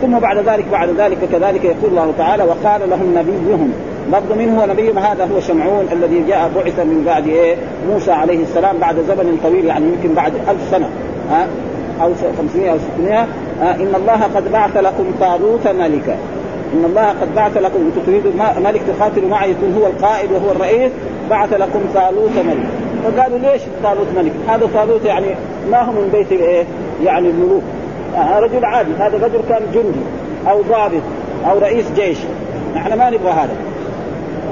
ثم 0.02 0.20
بعد 0.20 0.38
ذلك 0.38 0.66
بعد 0.72 0.90
ذلك 0.90 1.18
كذلك 1.32 1.64
يقول 1.64 1.90
الله 1.92 2.14
تعالى 2.18 2.44
وقال 2.44 2.90
لهم 2.90 3.16
نبيهم 3.18 3.74
برضو 4.12 4.36
منه 4.36 4.66
نبيهم 4.66 4.98
هذا 5.00 5.26
هو 5.26 5.40
شمعون 5.40 5.88
الذي 5.92 6.24
جاء 6.28 6.52
بعث 6.56 6.80
من 6.80 7.04
بعد 7.06 7.28
إيه؟ 7.28 7.56
موسى 7.90 8.12
عليه 8.12 8.44
السلام 8.44 8.78
بعد 8.78 8.96
زمن 8.96 9.40
طويل 9.44 9.66
يعني 9.66 9.86
يمكن 9.86 10.14
بعد 10.14 10.34
ألف 10.50 10.70
سنة. 10.72 10.90
ها؟ 11.32 11.48
أو 12.02 12.12
500 12.38 12.72
أو 12.72 12.78
600 12.98 13.28
إن 13.62 13.96
الله 13.96 14.24
قد 14.36 14.52
بعث 14.52 14.78
لكم 14.78 15.06
طالوت 15.20 15.68
ملكا 15.68 16.18
إن 16.74 16.86
الله 16.86 17.10
قد 17.10 17.36
بعث 17.36 17.58
لكم 17.58 17.92
تريدوا 18.06 18.32
ملك 18.64 18.82
تقاتلوا 18.88 19.30
معي 19.30 19.52
يكون 19.52 19.74
هو 19.82 19.88
القائد 19.88 20.32
وهو 20.32 20.52
الرئيس 20.52 20.92
بعث 21.30 21.54
لكم 21.54 21.80
طالوت 21.94 22.32
ملك 22.38 22.68
فقالوا 23.04 23.38
ليش 23.38 23.62
طالوت 23.84 24.08
ملك؟ 24.18 24.32
هذا 24.48 24.70
طالوت 24.74 25.06
يعني 25.06 25.28
ما 25.72 25.82
هو 25.82 25.92
من 25.92 26.10
بيت 26.14 26.32
الايه؟ 26.32 26.64
يعني 27.04 27.30
الملوك. 27.30 27.64
آه 28.16 28.40
رجل 28.40 28.66
عادي 28.66 28.92
هذا 29.00 29.18
رجل 29.18 29.40
كان 29.50 29.62
جندي 29.74 30.00
أو 30.48 30.62
ضابط 30.62 31.02
أو 31.50 31.60
رئيس 31.60 31.86
جيش. 31.96 32.18
نحن 32.76 32.98
ما 32.98 33.10
نبغى 33.10 33.32
هذا. 33.32 33.56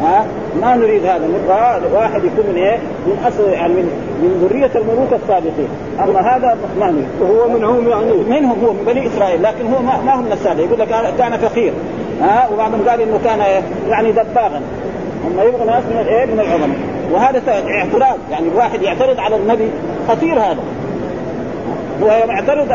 ها؟ 0.02 0.26
ما 0.62 0.76
نريد 0.76 1.06
هذا. 1.06 1.28
نبغى 1.28 1.94
واحد 1.94 2.24
يكون 2.24 2.46
من 2.50 2.56
إيه؟ 2.56 2.78
من 3.08 3.24
أصل 3.28 3.50
يعني 3.50 3.74
من 3.74 3.90
من 4.22 4.48
ذرية 4.48 4.72
الملوك 4.76 5.14
السابقين، 5.24 5.68
أما 6.04 6.20
هذا 6.20 6.58
ما 6.80 6.92
نريد. 6.92 7.08
وهو 7.22 7.50
منهم 7.50 7.88
يعني. 7.90 8.14
منهم 8.14 8.66
هو 8.66 8.74
من 8.74 8.84
بني 8.86 9.08
إسرائيل 9.08 9.44
لكن 9.44 9.74
هو 9.74 9.82
ما, 9.82 10.02
ما 10.06 10.14
هو 10.14 10.22
من 10.22 10.32
السادة 10.32 10.64
يقول 10.64 10.80
لك 10.80 10.88
كان 11.18 11.38
فقير. 11.38 11.74
ها؟ 12.22 12.50
وبعضهم 12.54 12.90
قال 12.90 13.02
إنه 13.02 13.20
كان 13.24 13.64
يعني 13.90 14.12
دباغا. 14.12 14.62
هم 15.26 15.48
يبغوا 15.48 15.66
ناس 15.66 15.84
من 15.84 16.00
الايه؟ 16.02 16.26
من 16.26 16.40
العظماء. 16.40 16.78
وهذا 17.12 17.42
اعتراض. 17.70 18.18
يعني 18.32 18.48
الواحد 18.48 18.82
يعترض 18.82 19.20
على 19.20 19.36
النبي 19.36 19.70
خطير 20.08 20.40
هذا. 20.40 20.64
هو 22.04 22.08
يعترض 22.08 22.68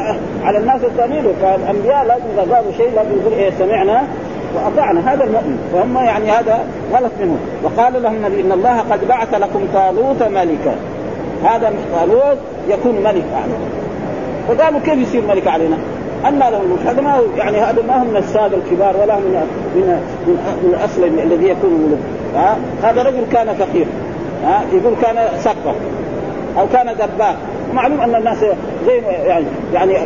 على 0.44 0.58
الناس 0.58 0.84
الثانيين 0.84 1.24
فالانبياء 1.42 2.04
لازم 2.04 2.24
إذا 2.34 2.54
قالوا 2.54 2.72
شيء 2.76 2.90
لازم 2.96 3.10
يقول 3.20 3.32
إيه؟ 3.32 3.50
سمعنا. 3.58 4.02
وأطعنا 4.56 5.12
هذا 5.12 5.24
المؤمن. 5.24 5.58
فهم 5.72 5.96
يعني 5.96 6.30
هذا 6.30 6.58
غلط 6.92 7.12
منهم. 7.20 7.38
وقال 7.64 8.02
لهم 8.02 8.14
النبي 8.14 8.40
إن 8.40 8.52
الله 8.52 8.80
قد 8.80 9.08
بعث 9.08 9.34
لكم 9.34 9.60
طالوت 9.74 10.22
ملكا. 10.22 10.76
هذا 11.44 11.72
طالوت 11.96 12.38
يكون 12.68 12.94
ملك 13.04 13.24
يعني 13.32 13.52
فقالوا 14.48 14.80
كيف 14.80 14.98
يصير 14.98 15.22
ملك 15.28 15.46
علينا؟ 15.46 15.76
أن 16.28 16.38
له 16.38 16.60
الملك 16.60 16.86
هذا 16.86 17.00
ما 17.00 17.20
يعني 17.36 17.56
هذا 17.56 17.82
ما 17.88 18.00
هو 18.00 18.04
من 18.04 18.16
السادة 18.16 18.56
الكبار 18.56 18.96
ولا 18.96 19.16
من 19.16 19.46
من 19.74 20.00
من, 20.26 20.74
الأصل 20.74 21.04
الذي 21.04 21.48
يكون 21.48 21.70
ملك 21.70 21.98
ها؟ 22.34 22.56
هذا 22.82 23.02
رجل 23.02 23.24
كان 23.32 23.46
فقير. 23.46 23.86
ها؟ 24.44 24.62
يقول 24.72 24.94
كان 25.02 25.16
سقة 25.38 25.74
أو 26.58 26.66
كان 26.72 26.86
دباغ 26.94 27.34
معلوم 27.74 28.00
أن 28.00 28.14
الناس 28.14 28.38
زي 28.86 28.98
يعني 29.26 29.44
يعني 29.74 29.98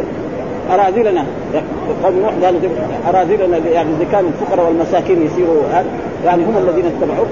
أراذلنا. 0.75 1.25
قوم 2.05 2.21
نوح 2.23 2.35
قالوا 2.45 2.61
أراذلنا 3.09 3.57
يعني 3.57 3.89
إذا 3.91 4.07
كان 4.13 4.25
الفقراء 4.27 4.67
والمساكين 4.67 5.27
يصيروا 5.27 5.63
يعني 6.25 6.45
هم 6.45 6.59
الذين 6.59 6.85
اتبعوه 6.87 7.27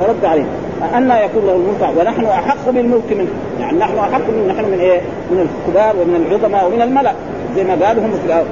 فرد 0.00 0.24
عليهم. 0.24 0.46
أن 0.96 1.10
يكون 1.10 1.46
له 1.46 1.54
الملك 1.54 1.98
ونحن 1.98 2.24
أحق 2.24 2.70
بالملك 2.70 3.12
منه. 3.12 3.30
يعني 3.60 3.78
نحن 3.78 3.98
أحق 3.98 4.20
من 4.20 4.48
نحن 4.48 4.64
من 4.64 4.78
إيه؟ 4.80 5.00
من 5.30 5.48
الكبار 5.48 5.96
ومن 5.96 6.26
العظماء 6.26 6.66
ومن 6.66 6.82
الملأ 6.82 7.12
زي 7.56 7.64
ما 7.64 7.86
قالوا 7.86 8.02
هم 8.04 8.10
في 8.10 8.44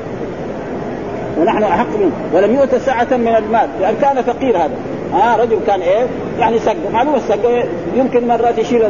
ونحن 1.41 1.63
أحق 1.63 1.97
منه. 2.01 2.13
ولم 2.35 2.55
يؤت 2.55 2.75
سعة 2.75 3.09
من 3.11 3.35
المال 3.39 3.69
لأن 3.81 3.95
كان 4.01 4.23
فقير 4.23 4.57
هذا. 4.57 4.77
ها 5.13 5.37
رجل 5.37 5.59
كان 5.67 5.81
إيه 5.81 6.07
يعني 6.39 6.59
سق 6.59 6.77
معلومه 6.93 7.17
السق 7.17 7.65
يمكن 7.97 8.29
مرات 8.29 8.59
يشيل 8.59 8.83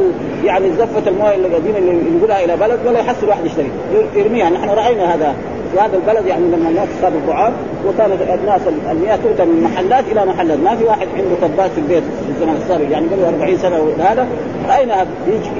يعني 0.45 0.71
زفة 0.71 1.09
الموية 1.09 1.35
اللي 1.35 1.47
قاعدين 1.47 1.75
اللي 1.75 1.91
ينقلها 1.91 2.45
إلى 2.45 2.57
بلد 2.57 2.79
ولا 2.85 2.99
يحصل 2.99 3.29
واحد 3.29 3.45
يشتري. 3.45 3.71
يرميها. 4.15 4.49
نحن 4.49 4.69
رأينا 4.69 5.15
هذا. 5.15 5.35
في 5.73 5.79
هذا 5.79 5.97
البلد 5.97 6.25
يعني 6.25 6.45
لما 6.47 6.69
الناس 6.69 6.87
صاروا 7.01 7.17
الطعام 7.17 7.53
وكانت 7.87 8.21
الناس 8.21 8.61
المياه 8.91 9.15
تؤتى 9.15 9.45
من 9.45 9.63
محلات 9.63 10.03
إلى 10.11 10.25
محلات. 10.25 10.59
ما 10.59 10.75
في 10.75 10.83
واحد 10.83 11.07
عنده 11.17 11.47
طباخ 11.47 11.67
في 11.67 11.77
البيت 11.77 12.03
في 12.03 12.29
الزمن 12.29 12.55
السابق 12.61 12.91
يعني 12.91 13.05
قبل 13.07 13.23
40 13.23 13.57
سنة 13.57 13.77
هذا 13.99 14.27
رأينا 14.69 15.05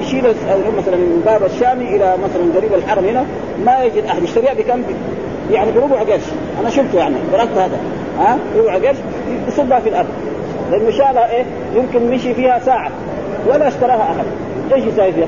يشيل 0.01 0.24
مثلا 0.78 0.96
من 0.96 1.22
باب 1.25 1.44
الشامي 1.44 1.96
إلى 1.96 2.16
مثلا 2.24 2.58
قريب 2.58 2.74
الحرم 2.74 3.06
هنا. 3.06 3.25
ما 3.66 3.84
يجد 3.84 4.06
أحد. 4.06 4.24
يشتريها 4.24 4.54
بكم؟ 4.54 4.82
يعني 5.51 5.72
بربع 5.72 6.00
قرش. 6.00 6.24
أنا 6.62 6.70
شفته 6.70 6.98
يعني 6.98 7.16
ضربت 7.32 7.58
هذا. 7.58 7.78
ها؟ 8.20 8.38
ربع 8.58 8.74
قرش. 8.74 8.98
يصبها 9.48 9.80
في 9.80 9.89
الأرض. 9.89 10.08
لأنه 10.71 10.91
شالها 10.91 11.31
إيه؟ 11.31 11.45
يمكن 11.75 12.11
مشي 12.11 12.33
فيها 12.33 12.59
ساعة. 12.59 12.91
ولا 13.47 13.67
اشتراها 13.67 14.03
أحد. 14.03 14.25
إيش 14.73 14.83
يساوي 14.83 15.11
فيها؟ 15.11 15.27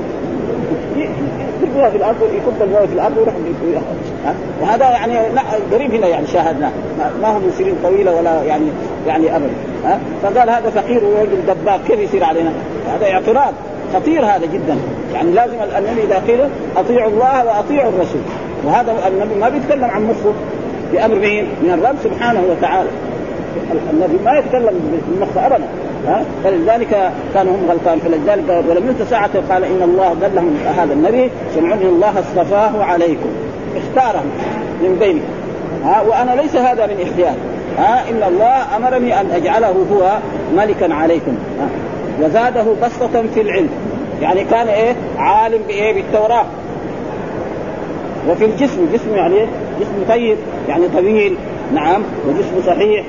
يرميها 1.72 1.90
في 1.90 1.96
الأرض 1.96 2.16
يكب 2.22 2.62
الموية 2.62 2.86
في 2.86 2.92
الأرض 2.92 3.16
ويروح 3.16 3.34
وهذا 4.60 4.90
يعني 4.90 5.18
قريب 5.72 5.94
هنا 5.94 6.06
يعني 6.06 6.26
شاهدناه 6.26 6.70
ما 7.22 7.28
هو 7.28 7.38
من 7.38 7.54
سنين 7.58 7.74
طويلة 7.82 8.16
ولا 8.16 8.42
يعني 8.42 8.64
يعني 9.06 9.36
ابدا. 9.36 9.50
ها؟ 9.84 9.98
فقال 10.22 10.50
هذا 10.50 10.70
فقير 10.70 11.04
ورجل 11.04 11.46
دباب 11.48 11.80
كيف 11.88 12.00
يصير 12.00 12.24
علينا؟ 12.24 12.52
هذا 12.94 13.12
اعتراض. 13.12 13.54
خطير 13.94 14.24
هذا 14.24 14.46
جدا. 14.46 14.76
يعني 15.14 15.30
لازم 15.32 15.54
النبي 15.78 16.02
إذا 16.02 16.22
قيل 16.26 16.40
أطيعوا 16.76 17.10
الله 17.10 17.44
وأطيعوا 17.44 17.90
الرسول. 17.90 18.20
وهذا 18.64 18.94
النبي 19.08 19.34
ما 19.34 19.48
بيتكلم 19.48 19.84
عن 19.84 20.04
مخه. 20.04 20.32
بأمر 20.92 21.14
مين؟ 21.14 21.46
من 21.62 21.70
الرب 21.70 21.96
سبحانه 22.04 22.42
وتعالى. 22.50 22.88
النبي 23.92 24.24
ما 24.24 24.38
يتكلم 24.38 25.02
بالمخ 25.08 25.36
ابدا 25.36 25.64
ها؟ 26.06 26.24
فلذلك 26.44 27.10
كانوا 27.34 27.52
هم 27.52 27.70
غلطان 27.70 27.98
فلذلك 27.98 28.64
ولم 28.68 28.86
يؤت 28.86 29.08
ساعة 29.10 29.30
قال 29.50 29.64
إن 29.64 29.82
الله 29.82 30.14
دلهم 30.22 30.56
هذا 30.76 30.92
النبي 30.92 31.30
سمعوا 31.54 31.80
الله 31.82 32.18
اصطفاه 32.18 32.84
عليكم. 32.84 33.28
اختارهم 33.76 34.26
من 34.82 34.96
بينكم 35.00 35.24
ها؟ 35.84 36.02
وأنا 36.02 36.40
ليس 36.40 36.56
هذا 36.56 36.86
من 36.86 37.00
اختيار 37.00 37.34
ها؟ 37.78 38.10
ان 38.10 38.22
الله 38.28 38.76
أمرني 38.76 39.20
أن 39.20 39.30
أجعله 39.30 39.86
هو 39.92 40.18
ملكا 40.56 40.94
عليكم 40.94 41.34
ها؟ 41.60 41.68
وزاده 42.26 42.64
بسطة 42.82 43.22
في 43.34 43.40
العلم. 43.40 43.70
يعني 44.22 44.44
كان 44.44 44.68
إيه؟ 44.68 44.94
عالم 45.18 45.62
بإيه؟ 45.68 45.94
بالتوراة. 45.94 46.44
وفي 48.28 48.44
الجسم 48.44 48.88
جسم 48.92 49.14
يعني 49.14 49.34
إيه؟ 49.34 49.46
جسم 49.80 49.92
طيب 50.08 50.36
يعني 50.68 50.88
طويل. 50.88 51.36
نعم 51.74 52.02
وجسمه 52.28 52.74
صحيح. 52.74 53.04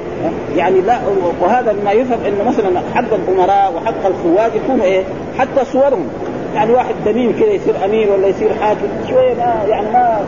يعني 0.55 0.82
لا 0.82 0.98
وهذا 1.41 1.74
مما 1.82 1.91
يفهم 1.91 2.20
انه 2.27 2.50
مثلا 2.50 2.79
حق 2.96 3.13
الأمراء 3.13 3.74
وحق 3.75 4.05
الخواج 4.05 4.51
يكون 4.55 4.82
إيه؟ 4.82 5.03
حتى 5.39 5.65
صورهم. 5.65 6.08
يعني 6.55 6.74
واحد 6.74 6.96
تميم 7.05 7.32
كذا 7.39 7.50
يصير 7.51 7.74
أمير 7.86 8.12
ولا 8.12 8.27
يصير 8.27 8.50
حاكم 8.62 8.88
شوية 9.10 9.34
ما 9.34 9.65
يعني 9.70 9.88
ما 9.93 10.22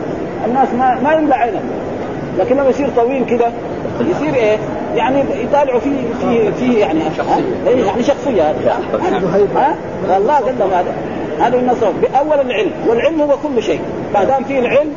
الناس 0.46 0.68
ما 0.78 0.98
ما 1.04 1.12
يملى 1.12 1.34
عينهم 1.34 1.62
لكن 2.38 2.56
لما 2.56 2.68
يصير 2.68 2.88
طويل 2.96 3.26
كذا 3.26 3.52
يصير 4.00 4.34
إيه؟ 4.34 4.56
يعني 4.96 5.22
يطالعوا 5.42 5.80
فيه 5.80 5.96
فيه 6.20 6.50
فيه 6.50 6.78
يعني 6.80 7.00
إيه 7.66 7.84
يعني 7.86 8.02
شخصية. 8.02 8.42
هذا 8.42 8.78
ها؟ 9.56 9.74
والله 10.10 10.34
قال 10.34 10.54
لهم 10.58 10.70
هذا 10.70 10.94
هذا 11.40 11.58
النصر 11.58 11.90
بأول 11.90 12.40
العلم. 12.46 12.70
والعلم 12.88 13.20
هو 13.20 13.36
كل 13.42 13.62
شيء. 13.62 13.80
ما 14.14 14.24
دام 14.24 14.44
فيه 14.44 14.58
العلم 14.58 14.92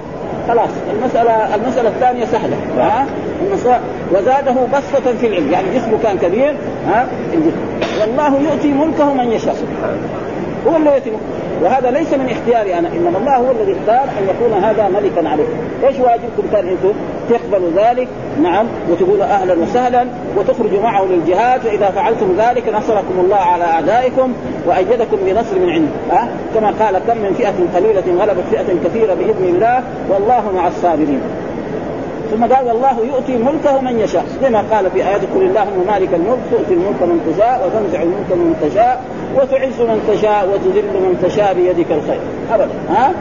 خلاص 0.50 0.70
المسألة 0.94 1.56
المسألة 1.56 1.90
الثانية 1.90 2.26
سهلة. 2.26 2.58
ها؟ 2.78 3.06
وزاده 4.14 4.56
بسطة 4.74 5.14
في 5.20 5.28
العلم. 5.28 5.52
يعني 5.52 5.68
جسمه 5.76 5.98
كان 6.04 6.18
كبير 6.18 6.56
ها؟ 6.88 7.08
والله 8.02 8.40
يؤتي 8.40 8.74
ملكه 8.74 9.14
من 9.14 9.32
يشاء. 9.32 9.56
هو 10.68 10.76
اللي 10.76 10.90
يؤتي 10.90 11.12
وهذا 11.64 11.92
ليس 11.92 12.14
من 12.14 12.30
اختياري 12.30 12.80
أنا 12.80 12.88
إنما 12.88 13.18
الله 13.18 13.36
هو 13.36 13.52
الذي 13.52 13.76
اختار 13.80 14.04
أن 14.04 14.30
يكون 14.30 14.64
هذا 14.64 14.88
ملكا 14.88 15.30
عليكم 15.30 15.54
إيش 15.84 16.00
واجبكم 16.00 16.44
كان 16.52 16.68
أنتم؟ 16.68 16.94
تقبلوا 17.30 17.70
ذلك 17.76 18.08
نعم 18.42 18.66
وتقولوا 18.90 19.26
أهلا 19.26 19.54
وسهلا 19.54 20.08
وتخرجوا 20.38 20.82
معه 20.82 21.06
للجهاد 21.06 21.62
فاذا 21.62 21.90
فعلتم 21.90 22.36
ذلك 22.38 22.70
نصركم 22.74 23.20
الله 23.20 23.38
على 23.38 23.64
أعدائكم 23.64 24.34
وأيدكم 24.66 25.18
بنصر 25.26 25.60
من 25.60 25.70
عنده 25.70 25.92
أه؟ 26.12 26.28
كما 26.56 26.74
قال 26.80 27.00
كم 27.08 27.18
من 27.18 27.34
فئة 27.34 27.54
قليلة 27.76 28.24
غلبت 28.24 28.44
فئة 28.52 28.76
كثيرة 28.86 29.14
بإذن 29.14 29.56
الله 29.56 29.84
والله 30.10 30.52
مع 30.56 30.68
الصابرين 30.68 31.22
ثم 32.32 32.46
قال 32.46 32.66
والله 32.66 33.06
يؤتي 33.06 33.38
ملكه 33.38 33.82
من 33.82 34.00
يشاء. 34.00 34.26
كما 34.42 34.64
قال 34.72 34.92
في 34.92 35.08
آيات 35.08 35.22
قل 35.36 35.42
اللهم 35.42 35.88
مالك 35.88 36.14
الملك 36.14 36.40
تؤتي 36.52 36.74
الملك 36.74 37.02
من 37.02 37.34
تشاء 37.34 37.66
وتنزع 37.66 38.02
الملك 38.02 38.32
من 38.32 38.56
تشاء 38.62 39.02
وتعز 39.36 39.82
من 39.82 40.00
تشاء 40.08 40.50
وتذل 40.54 40.84
من 40.84 41.20
تشاء 41.24 41.54
بيدك 41.54 41.92
الخير. 41.92 42.20
ابدا. 42.54 42.70
ها؟ 42.90 43.12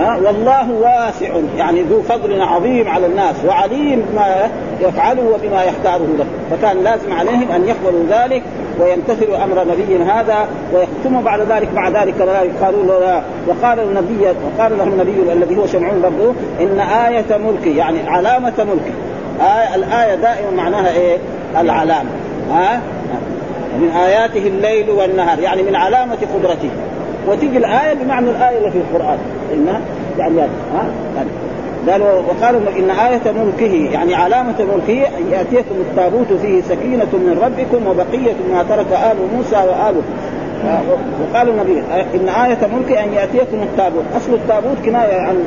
ها؟ 0.00 0.16
والله 0.16 0.70
واسع 0.70 1.30
يعني 1.56 1.82
ذو 1.82 2.02
فضل 2.02 2.42
عظيم 2.42 2.88
على 2.88 3.06
الناس 3.06 3.44
وعليم 3.48 4.04
بما 4.12 4.48
يفعله 4.80 5.22
وبما 5.22 5.64
يختاره 5.64 6.06
له. 6.18 6.26
فكان 6.50 6.82
لازم 6.82 7.12
عليهم 7.12 7.50
أن 7.50 7.68
يقبلوا 7.68 8.04
ذلك 8.10 8.42
ويمتثلوا 8.80 9.44
أمر 9.44 9.64
نبي 9.64 10.04
هذا 10.04 10.48
ويختموا 10.74 11.22
بعد 11.22 11.40
ذلك 11.40 11.68
مع 11.74 11.88
ذلك 11.88 12.14
كذلك 12.18 12.50
قالوا 12.62 12.84
له 12.84 13.22
وقال 13.48 13.80
النبي 13.80 14.22
وقال 14.24 14.78
له 14.78 14.84
النبي 14.84 15.32
الذي 15.32 15.56
هو 15.56 15.66
شمعون 15.66 16.00
برضه 16.02 16.34
إن 16.60 16.80
آية 16.80 17.38
ملكي 17.38 17.76
يعني 17.76 18.08
علامة 18.08 18.52
ملكي. 18.58 18.94
آية 19.40 19.74
الآية 19.74 20.14
دائما 20.14 20.50
معناها 20.56 20.92
إيه؟ 20.92 21.18
العلامة. 21.60 22.10
ها؟ 22.50 22.80
من 23.80 23.90
آياته 23.90 24.46
الليل 24.46 24.90
والنهار 24.90 25.38
يعني 25.38 25.62
من 25.62 25.76
علامة 25.76 26.18
قدرته. 26.34 26.70
وتيجي 27.28 27.58
الآية 27.58 27.94
بمعنى 27.94 28.30
الآية 28.30 28.58
اللي 28.58 28.70
في 28.70 28.78
القرآن. 28.78 29.18
إنها 29.54 29.80
يعني 30.18 30.40
ها؟ 30.40 30.84
يعني 31.16 31.30
قال 31.90 32.02
وقالوا 32.02 32.60
إن 32.78 32.90
آية 32.90 33.32
ملكه 33.44 33.90
يعني 33.92 34.14
علامة 34.14 34.54
ملكه 34.58 35.06
أن 35.18 35.32
يأتيكم 35.32 35.74
التابوت 35.90 36.32
فيه 36.42 36.62
سكينة 36.62 37.08
من 37.12 37.38
ربكم 37.42 37.86
وبقية 37.86 38.34
ما 38.52 38.62
ترك 38.62 38.92
آل 38.92 39.16
موسى 39.36 39.56
وآل 39.56 39.94
وقال 41.20 41.48
النبي 41.48 41.82
إن 42.14 42.28
آية 42.28 42.58
ملكه 42.76 43.04
أن 43.04 43.12
يأتيكم 43.12 43.62
التابوت، 43.62 44.04
أصل 44.16 44.34
التابوت 44.34 44.76
كناية 44.84 45.20
عن 45.20 45.44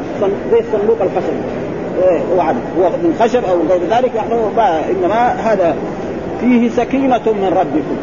زي 0.51 0.61
صندوق 0.73 0.97
الخشب. 1.01 1.33
وعد. 2.37 2.55
هو 2.79 2.89
من 2.89 3.17
خشب 3.19 3.43
أو 3.45 3.57
غير 3.69 3.81
ذلك 3.91 4.11
إنما 4.89 5.31
هذا 5.31 5.75
فيه 6.41 6.69
سكينة 6.69 7.21
من 7.25 7.53
ربكم. 7.57 7.97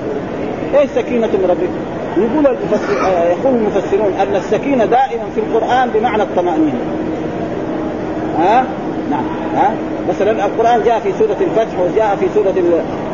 إيش 0.80 0.90
سكينة 0.90 1.26
من 1.26 1.46
ربكم؟ 1.50 1.80
يقول 2.16 2.46
المفسر 2.46 2.92
يقول 3.30 3.54
المفسرون 3.58 4.12
أن 4.20 4.36
السكينة 4.36 4.84
دائما 4.84 5.24
في 5.34 5.40
القرآن 5.40 5.90
بمعنى 5.94 6.22
الطمأنينة. 6.22 6.80
ها؟ 8.40 8.64
نعم. 9.10 9.24
ها؟ 9.54 9.74
مثلا 10.08 10.46
القرآن 10.46 10.82
جاء 10.84 11.00
في 11.00 11.12
سورة 11.18 11.36
الفتح 11.40 11.80
وجاء 11.80 12.16
في 12.20 12.26
سورة 12.34 12.54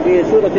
في 0.05 0.25
سورة 0.31 0.51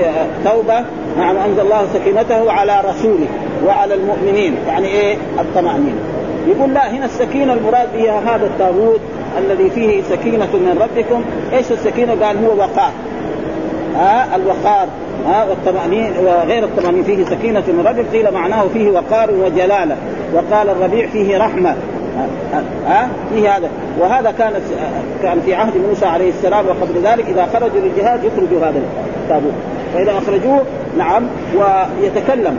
توبة. 0.45 0.79
نعم 1.17 1.37
أنزل 1.37 1.61
الله 1.61 1.87
سكينته 1.93 2.51
على 2.51 2.81
رسوله 2.89 3.27
وعلى 3.65 3.93
المؤمنين. 3.93 4.55
يعني 4.67 4.87
إيه؟ 4.87 5.17
الطمأنينة. 5.39 5.99
يقول 6.47 6.73
لا 6.73 6.91
هنا 6.91 7.05
السكينة 7.05 7.53
المراد 7.53 7.87
بها 7.93 8.35
هذا 8.35 8.45
التابوت 8.45 8.99
الذي 9.37 9.69
فيه 9.69 10.01
سكينة 10.01 10.45
من 10.53 10.79
ربكم. 10.81 11.23
إيش 11.53 11.71
السكينة؟ 11.71 12.25
قال 12.25 12.45
هو 12.45 12.57
وقار. 12.57 12.91
ها؟ 13.95 14.35
الوقار. 14.35 14.87
ها؟ 15.27 15.45
والطمأنين 15.49 16.13
وغير 16.17 16.63
الطمأنين. 16.63 17.03
فيه 17.03 17.25
سكينة 17.25 17.63
من 17.67 17.85
ربك. 17.87 18.05
قيل 18.13 18.33
معناه 18.33 18.65
فيه 18.73 18.91
وقار 18.91 19.31
وجلالة. 19.31 19.95
وقال 20.33 20.69
الربيع 20.69 21.07
فيه 21.07 21.37
رحمة. 21.37 21.75
ها؟ 22.87 23.09
فيه 23.33 23.57
هذا. 23.57 23.69
وهذا 23.99 24.31
كانت 24.31 24.61
كان 25.23 25.41
في 25.45 25.53
عهد 25.55 25.73
موسى 25.89 26.05
عليه 26.05 26.29
السلام 26.29 26.65
وقبل 26.65 27.01
ذلك 27.03 27.25
إذا 27.29 27.45
خرجوا 27.53 27.79
للجهاد 27.81 28.23
يخرجوا 28.23 28.59
هذا 28.59 28.81
التابوت. 29.23 29.53
فإذا 29.93 30.17
أخرجوه 30.17 30.61
نعم 30.97 31.27
ويتكلم 31.55 32.57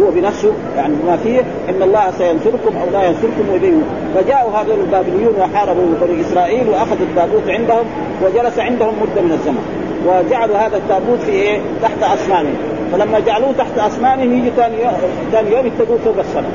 هو 0.00 0.10
بنفسه 0.10 0.52
يعني 0.76 0.94
ما 1.06 1.16
فيه 1.16 1.40
إن 1.68 1.82
الله 1.82 2.10
سينصركم 2.18 2.76
أو 2.76 2.90
لا 2.92 3.04
ينصركم 3.04 3.50
ويبين 3.52 3.82
فجاءوا 4.14 4.50
هذول 4.50 4.80
البابليون 4.80 5.34
وحاربوا 5.40 5.86
بني 6.02 6.20
إسرائيل 6.20 6.68
وأخذوا 6.68 7.06
التابوت 7.10 7.48
عندهم 7.48 7.86
وجلس 8.22 8.58
عندهم 8.58 8.94
مدة 9.02 9.22
من 9.22 9.32
الزمن. 9.32 9.84
وجعلوا 10.06 10.56
هذا 10.56 10.76
التابوت 10.76 11.18
في 11.18 11.30
إيه؟ 11.30 11.60
تحت 11.82 12.02
اصنامهم 12.02 12.54
فلما 12.92 13.20
جعلوه 13.20 13.52
تحت 13.58 13.78
اصنامهم 13.78 14.32
يجي 14.32 14.50
ثاني 14.56 14.82
يوم 14.82 14.92
ثاني 15.32 15.50
يوم 15.50 15.70
فوق 16.04 16.18
الصنم 16.18 16.52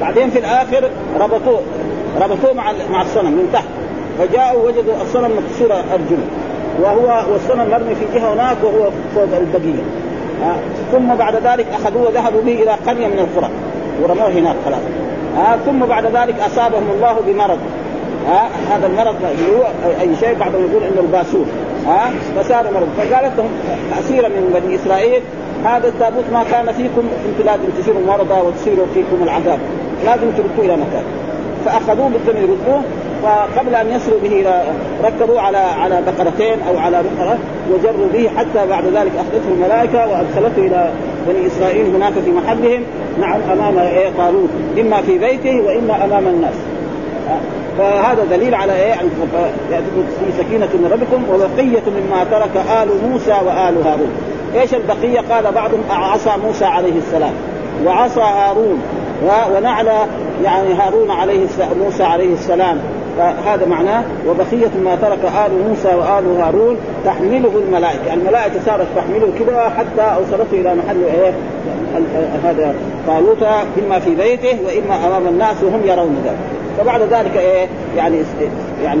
بعدين 0.00 0.30
في 0.30 0.38
الآخر 0.38 0.90
ربطوه 1.20 1.60
ربطوه 2.20 2.52
مع 2.52 2.72
مع 2.90 3.02
الصنم 3.02 3.32
من 3.32 3.50
تحت. 3.52 3.68
فجاءوا 4.18 4.66
وجدوا 4.66 4.94
الصنم 5.02 5.30
مكسور 5.38 5.72
ارجله 5.72 6.26
وهو 6.82 7.32
والصنم 7.32 7.70
مرمي 7.70 7.94
في 7.94 8.04
جهة 8.14 8.32
هناك 8.32 8.56
وهو 8.62 8.90
فوق 9.14 9.22
البقية. 9.22 9.82
آه. 10.44 10.56
ثم 10.92 11.14
بعد 11.14 11.34
ذلك 11.34 11.66
أخذوه 11.74 12.08
وذهبوا 12.08 12.42
به 12.42 12.62
إلى 12.62 12.70
قرية 12.70 13.06
من 13.06 13.18
القرى. 13.18 13.50
ورموه 14.02 14.28
هناك 14.28 14.56
خلاص. 14.64 14.80
آه. 15.38 15.56
ثم 15.66 15.78
بعد 15.78 16.06
ذلك 16.06 16.34
أصابهم 16.40 16.90
الله 16.96 17.16
بمرض. 17.26 17.58
آه. 18.28 18.74
هذا 18.74 18.86
المرض 18.86 19.16
هو 19.24 19.64
أي 20.00 20.16
شيء 20.16 20.34
بعضهم 20.34 20.70
يقول 20.70 20.82
إنه 20.82 21.00
الباسور 21.00 21.46
ها 21.86 22.10
فصار 22.36 22.64
مرض. 22.74 22.88
فقالت 22.96 23.32
لهم 23.38 23.50
اسيره 23.98 24.28
من 24.28 24.60
بني 24.60 24.74
إسرائيل 24.76 25.22
هذا 25.64 25.88
التابوت 25.88 26.24
ما 26.32 26.44
كان 26.50 26.72
فيكم 26.72 27.02
أنتم 27.26 27.46
لازم 27.46 27.68
تصيروا 27.80 28.02
مرضى 28.06 28.40
وتصيروا 28.46 28.86
فيكم 28.94 29.22
العذاب. 29.22 29.58
لازم 30.04 30.30
تردوه 30.30 30.64
إلى 30.64 30.76
مكان. 30.76 31.04
فأخذوه 31.68 32.08
بدهم 32.08 32.36
يردوه 32.36 32.82
فقبل 33.22 33.74
أن 33.74 33.90
يصلوا 33.90 34.18
به 34.22 34.44
ركبوا 35.04 35.40
على 35.40 35.58
على 35.58 36.02
بقرتين 36.06 36.58
أو 36.68 36.78
على 36.78 37.02
بقرة 37.02 37.38
وجروا 37.72 38.08
به 38.12 38.30
حتى 38.36 38.66
بعد 38.66 38.84
ذلك 38.84 39.12
أخذته 39.16 39.48
الملائكة 39.54 40.08
وادخلته 40.08 40.66
إلى 40.66 40.90
بني 41.28 41.46
إسرائيل 41.46 41.94
هناك 41.94 42.12
في 42.12 42.30
محلهم 42.30 42.82
نعم 43.20 43.40
أمام 43.52 43.78
إيه 43.78 44.10
طالوت 44.18 44.48
إما 44.80 45.02
في 45.02 45.18
بيته 45.18 45.60
وإما 45.60 46.04
أمام 46.04 46.26
الناس. 46.26 46.54
فهذا 47.78 48.24
دليل 48.30 48.54
على 48.54 48.72
إيه؟ 48.72 48.94
ياتيكم 49.70 50.04
في 50.20 50.42
سكينة 50.42 50.68
من 50.74 50.90
ربكم 50.92 51.24
وبقية 51.34 51.82
مما 51.86 52.24
ترك 52.30 52.64
آل 52.82 52.88
موسى 53.10 53.30
وآل 53.46 53.86
هارون. 53.86 54.12
إيش 54.54 54.74
البقية؟ 54.74 55.20
قال 55.30 55.52
بعضهم 55.52 55.80
عصى 55.90 56.30
موسى 56.46 56.64
عليه 56.64 56.98
السلام 56.98 57.32
وعصى 57.86 58.20
هارون. 58.20 58.82
ونعل 59.24 59.86
يعني 60.44 60.74
هارون 60.74 61.10
عليه 61.10 61.46
موسى 61.84 62.02
عليه 62.02 62.32
السلام. 62.32 62.78
فهذا 63.18 63.66
معناه 63.66 64.04
وبقية 64.28 64.70
ما 64.84 64.96
ترك 65.02 65.32
آل 65.46 65.68
موسى 65.68 65.88
وآل 65.88 66.40
هارون 66.40 66.76
تحمله 67.04 67.52
الملائكة، 67.66 68.14
الملائكة 68.14 68.60
صارت 68.66 68.86
تحمله 68.96 69.32
كذا 69.38 69.72
حتى 69.78 70.02
أوصلته 70.02 70.52
إلى 70.52 70.74
محل 70.74 71.04
إيه؟ 71.04 71.32
هذا 72.44 72.74
طالوت 73.06 73.42
إما 73.86 73.98
في 73.98 74.14
بيته 74.14 74.58
وإما 74.66 75.06
أمام 75.06 75.26
الناس 75.26 75.62
وهم 75.62 75.80
يرون 75.86 76.16
ذلك. 76.24 76.36
فبعد 76.78 77.00
ذلك 77.02 77.36
إيه؟ 77.36 77.66
يعني 77.96 78.16
يعني 78.84 79.00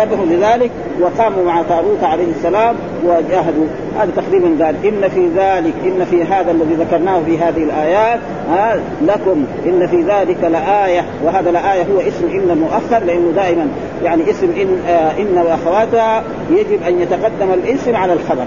انتبهوا 0.00 0.26
لذلك 0.26 0.70
وقاموا 1.00 1.44
مع 1.44 1.62
طالوت 1.62 2.02
عليه 2.02 2.26
السلام 2.36 2.76
وجاهدوا. 3.04 3.66
هذا 3.98 4.10
تقريبا 4.16 4.64
ذلك 4.64 4.76
إن 4.84 5.08
في 5.08 5.28
ذلك 5.36 5.74
إن 5.84 6.04
في 6.10 6.24
هذا 6.24 6.50
الذي 6.50 6.74
ذكرناه 6.74 7.20
في 7.26 7.38
هذه 7.38 7.62
الآيات 7.62 8.20
ها 8.50 8.80
لكم 9.02 9.44
إن 9.66 9.86
في 9.86 10.02
ذلك 10.02 10.36
لآية 10.44 11.04
وهذا 11.24 11.50
الايه 11.50 11.82
هو 11.82 12.00
اسم 12.00 12.28
إن 12.30 12.58
مؤخر 12.58 13.04
لأنه 13.04 13.32
دائما 13.36 13.66
يعني 14.04 14.30
اسم 14.30 14.48
إن 14.60 14.78
آه 14.88 15.10
إن 15.18 15.38
وأخواتها 15.46 16.22
يجب 16.50 16.82
أن 16.88 17.00
يتقدم 17.00 17.52
الاسم 17.54 17.96
على 17.96 18.12
الخبر. 18.12 18.44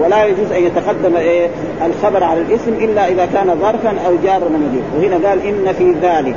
ولا 0.00 0.24
يجوز 0.24 0.52
أن 0.52 0.62
يتقدم 0.62 1.16
إيه 1.16 1.48
الخبر 1.86 2.24
على 2.24 2.40
الاسم 2.40 2.72
إلا 2.72 3.08
إذا 3.08 3.28
كان 3.34 3.58
ظرفا 3.60 3.94
أو 4.06 4.12
جارا 4.24 4.44
ومجرور 4.44 4.82
وهنا 4.96 5.28
قال 5.28 5.46
إن 5.46 5.72
في 5.72 5.94
ذلك 6.02 6.34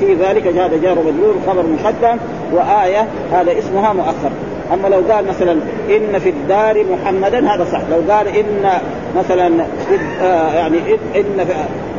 في 0.00 0.14
ذلك 0.14 0.46
هذا 0.46 0.76
جار 0.82 0.98
ومجرور 0.98 1.34
خبر 1.46 1.64
مقدم 1.66 2.18
وآية 2.52 3.06
هذا 3.32 3.58
اسمها 3.58 3.92
مؤخر. 3.92 4.30
أما 4.72 4.88
لو 4.88 5.12
قال 5.12 5.26
مثلا 5.26 5.52
إن 5.90 6.18
في 6.18 6.28
الدار 6.28 6.84
محمدا 6.84 7.54
هذا 7.54 7.64
صح. 7.72 7.80
لو 7.90 8.12
قال 8.12 8.28
إن 8.28 8.70
مثلا 9.18 9.64
آه 10.22 10.54
يعني 10.54 10.78
إن 11.16 11.46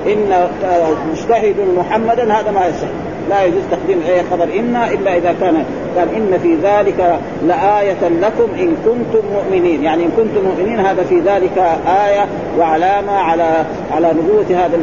إن 0.07 0.31
آه 0.31 0.87
مجتهد 1.11 1.55
محمدا 1.77 2.33
هذا 2.33 2.51
ما 2.51 2.65
يصح. 2.65 2.87
لا 3.29 3.43
يجوز 3.43 3.61
تقديم 3.71 4.01
أي 4.07 4.23
خبر 4.31 4.43
إن 4.43 4.75
إلا 4.75 5.17
إذا 5.17 5.35
كان 5.41 5.63
قال 5.97 6.15
إن 6.15 6.39
في 6.43 6.55
ذلك 6.55 7.19
لآية 7.47 8.09
لكم 8.21 8.47
إن 8.59 8.75
كنتم 8.85 9.27
مؤمنين، 9.33 9.83
يعني 9.83 10.03
إن 10.03 10.11
كنتم 10.17 10.47
مؤمنين 10.47 10.79
هذا 10.79 11.03
في 11.03 11.19
ذلك 11.19 11.77
آية 12.07 12.25
وعلامة 12.59 13.11
على 13.11 13.65
على 13.91 14.07
نبوة 14.13 14.45
هذا 14.49 14.79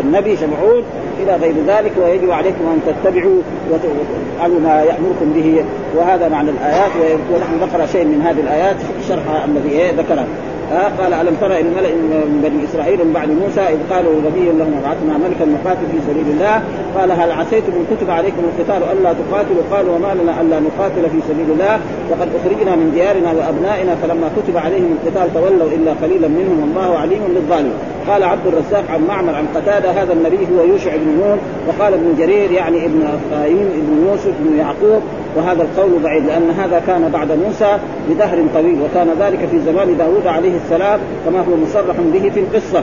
النبي 0.00 0.36
شمعون. 0.36 0.82
إلى 1.22 1.36
غير 1.36 1.54
ذلك 1.66 1.92
ويجب 2.02 2.30
عليكم 2.30 2.64
أن 2.66 2.80
تتبعوا 2.86 3.40
وتفعلوا 3.70 4.60
ما 4.60 4.82
يأمركم 4.82 5.32
به. 5.34 5.64
وهذا 5.96 6.28
معنى 6.28 6.50
الآيات 6.50 6.90
ونحن 7.32 7.60
نقرأ 7.60 7.86
شيء 7.86 8.04
من 8.04 8.22
هذه 8.22 8.40
الآيات 8.40 8.76
شرح 9.08 9.44
الذي 9.44 9.90
ذكره. 9.98 10.26
آه 10.72 11.02
قال 11.02 11.12
ألم 11.12 11.36
ترى 11.40 11.60
إلى 11.60 11.68
الملا 11.68 11.88
من 11.88 12.40
بني 12.44 12.64
إسرائيل 12.64 12.98
من 13.04 13.12
بعد 13.12 13.28
موسى 13.28 13.60
إذ 13.60 13.80
قالوا 13.90 14.14
نبي 14.26 14.44
لهم 14.58 14.72
أبعثنا 14.80 15.18
ملكا 15.24 15.44
نقاتل 15.44 15.86
في 15.92 15.98
سبيل 16.08 16.26
الله. 16.34 16.62
قال 16.96 17.10
هل 17.12 17.30
عسيتم 17.32 17.72
أن 17.72 17.84
كتب 17.96 18.10
عليكم 18.10 18.42
القتال 18.50 18.82
ألا 18.92 19.12
تقاتلوا؟ 19.20 19.62
قالوا 19.72 19.94
وما 19.96 20.14
لنا 20.22 20.40
ألا 20.40 20.60
نقاتل 20.60 21.10
في 21.10 21.20
سبيل 21.28 21.48
الله. 21.50 21.74
وقد 22.10 22.28
أخرجنا 22.38 22.76
من 22.76 22.90
ديارنا 22.94 23.30
وأبنائنا 23.32 23.94
فلما 23.94 24.30
كتب 24.36 24.56
عليهم 24.56 24.96
القتال 24.96 25.34
تولوا 25.34 25.68
إلا 25.76 25.92
قليلا 26.02 26.28
منهم 26.28 26.56
والله 26.60 26.98
عليم 26.98 27.22
بالظالم 27.34 27.72
قال 28.08 28.22
عبد 28.22 28.46
الرزاق 28.46 28.84
عن 28.90 29.00
معمر 29.08 29.34
عن 29.34 29.46
قتادة 29.54 29.90
هذا 29.90 30.12
النبي 30.12 30.42
هو 30.52 30.64
يوشع 30.64 30.96
بن 30.96 31.08
نون. 31.20 31.38
وقال 31.68 31.94
ابن 31.94 32.14
جرير 32.18 32.50
يعني 32.52 32.86
ابن 32.86 33.00
افرايم 33.16 33.68
ابن 33.80 33.92
يوسف 34.08 34.34
بن 34.40 34.58
يعقوب 34.58 35.02
وهذا 35.36 35.62
القول 35.62 36.02
بعيد 36.02 36.26
لأن 36.26 36.50
هذا 36.50 36.82
كان 36.86 37.08
بعد 37.08 37.32
موسى 37.32 37.78
بدهر 38.10 38.44
طويل 38.54 38.78
وكان 38.82 39.08
ذلك 39.20 39.48
في 39.50 39.58
زمان 39.60 39.96
داود 39.96 40.26
عليه 40.26 40.56
السلام 40.56 41.00
كما 41.24 41.38
هو 41.38 41.56
مصرح 41.56 41.96
به 42.12 42.30
في 42.34 42.40
القصة. 42.40 42.82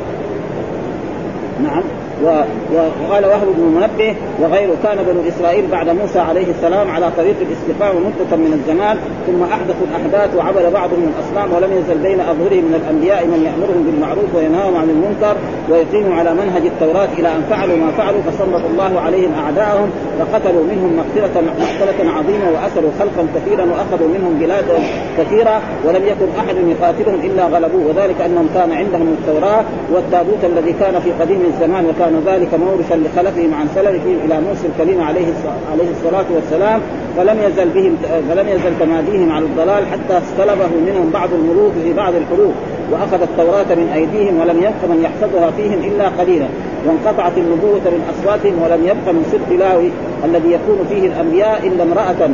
نعم. 1.64 1.84
وقال 2.24 3.26
وهب 3.26 3.48
بن 3.58 3.64
منبه 3.64 4.16
وغيره. 4.42 4.76
كان 4.84 4.98
بنو 5.08 5.22
إسرائيل 5.28 5.68
بعد 5.68 5.90
موسى 5.90 6.20
عليه 6.20 6.48
السلام 6.52 6.92
على 6.92 7.12
طريق 7.18 7.36
الاستقامة 7.42 8.00
مدة 8.00 8.38
من 8.38 8.54
الزمان 8.54 8.98
ثم 9.28 9.44
احدثوا 9.44 9.86
الأحداث 9.90 10.36
وعبد 10.36 10.74
بعضهم 10.74 11.12
الأصنام 11.12 11.54
ولم 11.54 11.72
يزل 11.80 11.98
بين 11.98 12.20
أظهرهم 12.20 12.64
من 12.70 12.76
الأنبياء 12.82 13.26
من 13.26 13.44
يأمرهم 13.48 13.84
بالمعروف 13.86 14.36
وينهاهم 14.36 14.76
عن 14.76 14.90
المنكر 14.90 15.36
ويقيموا 15.70 16.16
على 16.20 16.34
منهج 16.34 16.64
التوراة 16.66 17.10
إلى 17.20 17.28
أن 17.36 17.42
فعلوا 17.50 17.78
ما 17.78 17.92
فعلوا 17.92 18.22
فسلط 18.22 18.64
الله 18.72 19.00
عليهم 19.00 19.32
أعداءهم 19.44 19.90
فقتلوا 20.20 20.64
منهم 20.72 20.92
مقتله 20.98 21.42
مقتلة 21.42 22.12
عظيمة 22.12 22.48
وأسروا 22.54 22.92
خلقا 23.00 23.28
كثيرا 23.36 23.66
وأخذوا 23.72 24.08
منهم 24.16 24.34
بلادا 24.40 24.78
كثيرة 25.18 25.62
ولم 25.86 26.04
يكن 26.12 26.28
أحد 26.40 26.56
يقاتلهم 26.74 27.20
إلا 27.24 27.44
غلبوه. 27.46 27.82
وذلك 27.88 28.22
أنهم 28.22 28.48
كان 28.56 28.72
عندهم 28.72 29.16
التوراة 29.20 29.64
والتابوت 29.94 30.44
الذي 30.44 30.74
كان 30.74 31.00
في 31.00 31.12
قديم 31.12 31.42
الزمان 31.54 31.86
وكان 31.86 32.11
كان 32.12 32.36
ذلك 32.36 32.54
مورثا 32.54 32.96
لخلفهم 32.96 33.54
عن 33.54 33.68
سلفهم 33.76 34.18
إلى 34.26 34.42
موسى 34.42 34.68
الكريم 34.68 35.02
عليه 35.02 35.26
عليه 35.72 35.90
الصلاة 35.92 36.26
والسلام 36.36 36.82
فلم 37.18 37.38
يزل 37.48 37.70
بهم 37.70 37.98
فلم 38.30 38.48
يزل 38.50 38.80
تماديهم 38.80 39.32
على 39.32 39.46
الضلال 39.46 39.84
حتى 39.92 40.18
استلبه 40.18 40.68
منهم 40.88 41.10
بعض 41.14 41.30
الملوك 41.34 41.72
في 41.84 41.94
بعض 41.94 42.14
الحروب 42.16 42.54
وأخذ 42.92 43.22
التوراة 43.22 43.76
من 43.76 43.92
أيديهم 43.96 44.40
ولم 44.40 44.58
يبق 44.58 44.90
من 44.90 45.02
يحفظها 45.04 45.52
فيهم 45.52 45.80
إلا 45.84 46.08
قليلا. 46.08 46.48
وانقطعت 46.88 47.38
النبوة 47.38 47.86
من 47.86 48.02
أصواتهم 48.12 48.62
ولم 48.64 48.82
يبق 48.84 49.12
من 49.14 49.26
صدق 49.32 49.60
لاوي 49.60 49.90
الذي 50.26 50.52
يكون 50.52 50.86
فيه 50.90 51.08
الأنبياء 51.08 51.68
إلا 51.68 51.84
امرأة 51.84 52.30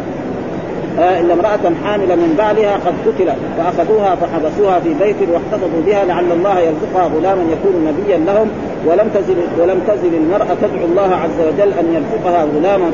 إلا 0.97 1.33
امرأة 1.33 1.73
حاملة 1.83 2.15
من 2.15 2.35
بعدها 2.37 2.73
قد 2.73 2.93
قتل 3.05 3.33
فاخذوها 3.57 4.15
فحبسوها 4.15 4.79
في 4.79 4.93
بيت 4.93 5.15
واحتفظوا 5.33 5.81
بها 5.85 6.05
لعل 6.05 6.31
الله 6.31 6.59
يرزقها 6.59 7.07
غلاما 7.15 7.43
يكون 7.51 7.87
نبيا 7.87 8.17
لهم 8.17 8.49
ولم 8.85 9.09
تزل 9.15 9.35
ولم 9.59 9.81
تزل 9.87 10.13
المرأة 10.13 10.55
تدعو 10.61 10.85
الله 10.85 11.15
عز 11.15 11.39
وجل 11.47 11.73
أن 11.73 11.93
يرزقها 11.93 12.45
غلاما 12.55 12.91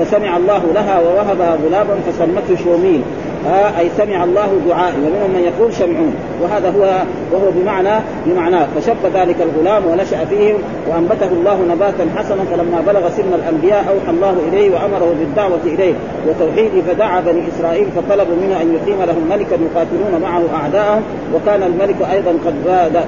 فسمع 0.00 0.36
الله 0.36 0.62
لها 0.74 1.00
ووهبها 1.00 1.58
غلاما 1.64 1.94
فسمته 2.06 2.64
شومين 2.64 3.02
آه 3.46 3.78
أي 3.78 3.90
سمع 3.96 4.24
الله 4.24 4.60
دعائي 4.68 4.96
ومنهم 4.96 5.30
من 5.30 5.52
يقول 5.52 5.74
شمعون 5.74 6.14
وهذا 6.42 6.70
هو 6.70 7.02
وهو 7.32 7.50
بمعنى 7.50 8.00
بمعناه. 8.26 8.66
فشب 8.76 8.96
ذلك 9.14 9.36
الغلام 9.40 9.86
ونشأ 9.86 10.24
فيهم 10.24 10.56
وأنبته 10.88 11.28
الله 11.32 11.66
نباتا 11.70 12.06
حسنا 12.16 12.44
فلما 12.50 12.80
بلغ 12.86 13.10
سن 13.16 13.34
الأنبياء 13.34 13.78
أوحى 13.78 14.10
الله 14.10 14.36
إليه 14.48 14.70
وأمره 14.70 15.14
بالدعوة 15.20 15.60
إليه 15.64 15.94
وتوحيده 16.28 16.82
فدعا 16.88 17.20
بني 17.20 17.42
إسرائيل 17.48 17.86
فطلبوا 17.96 18.36
منه 18.36 18.62
أن 18.62 18.74
يقيم 18.74 19.02
لهم 19.02 19.28
ملكا 19.30 19.54
يقاتلون 19.54 20.22
معه 20.22 20.42
أعداءهم 20.62 21.02
وكان 21.34 21.62
الملك 21.62 21.96
أيضا 22.12 22.30
قد 22.30 22.64
باد 22.64 23.04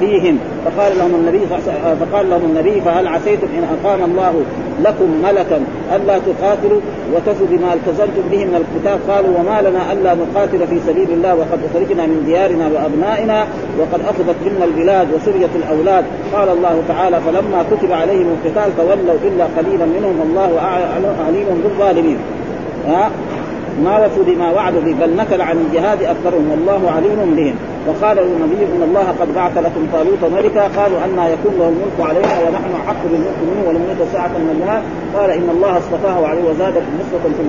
فيهم. 0.00 0.38
فقال 0.64 0.98
لهم 0.98 1.14
النبي 1.14 1.40
فقال 2.00 2.30
لهم 2.30 2.42
النبي 2.44 2.80
فهل 2.80 3.08
عسيتم 3.08 3.46
إن 3.58 3.78
أقام 3.84 4.10
الله 4.10 4.44
لكم 4.84 5.22
ملكا 5.22 5.60
ألا 5.96 6.18
تقاتلوا 6.18 6.80
وتفوا 7.14 7.46
بما 7.50 7.74
التزمتم 7.74 8.24
به 8.30 8.44
من 8.44 8.54
القتال. 8.62 8.98
قالوا 9.10 9.38
وما 9.38 9.68
لنا 9.68 9.92
ألا 9.92 10.14
نقاتل 10.14 10.66
في 10.66 10.80
سبيل 10.86 11.10
الله 11.10 11.34
وقد 11.34 11.60
أخرجنا 11.70 12.06
من 12.06 12.22
ديارنا 12.26 12.66
وأبنائنا 12.74 13.46
وقد 13.78 14.00
أخذت 14.00 14.36
منا 14.46 14.64
البلاد 14.64 15.06
وسريت 15.14 15.50
الأولاد. 15.56 16.04
قال 16.34 16.48
الله 16.48 16.82
تعالى 16.88 17.20
فلما 17.26 17.64
كتب 17.70 17.92
عليهم 17.92 18.26
القتال 18.36 18.76
تولوا 18.76 19.18
إلا 19.24 19.44
قليلا 19.58 19.86
منهم 19.86 20.14
والله 20.20 20.60
عليم 21.26 21.46
بالظالمين. 21.62 22.18
ما 23.84 24.06
وفوا 24.06 24.24
بما 24.24 24.50
وعدوا 24.50 24.80
به 24.80 24.94
بل 25.00 25.16
نكل 25.16 25.40
عن 25.40 25.56
الجهاد 25.56 26.02
أكثرهم 26.02 26.50
والله 26.50 26.90
عليم 26.90 27.34
بهم. 27.36 27.54
وقال 27.88 28.18
النبي 28.18 28.64
إن 28.76 28.82
الله 28.82 29.14
قد 29.20 29.34
بعث 29.34 29.58
لكم 29.58 29.86
طالوت 29.92 30.22
ملكا 30.32 30.82
قالوا 30.82 30.98
أن 31.04 31.10
يكون 31.34 31.54
له 31.58 31.68
الملك 31.68 31.98
علينا 32.00 32.48
ونحن 32.48 32.72
احق 32.84 33.02
بالملك 33.10 33.38
منه 33.48 33.68
ولم 33.68 33.82
يؤت 33.88 34.08
ساعة 34.12 34.28
من 34.28 34.50
المال 34.54 34.82
قال 35.16 35.30
إن 35.30 35.48
الله 35.54 35.78
اصطفاه 35.78 36.26
عليه 36.26 36.42
وزاده 36.50 36.80
بسطه 37.00 37.30
في 37.36 37.42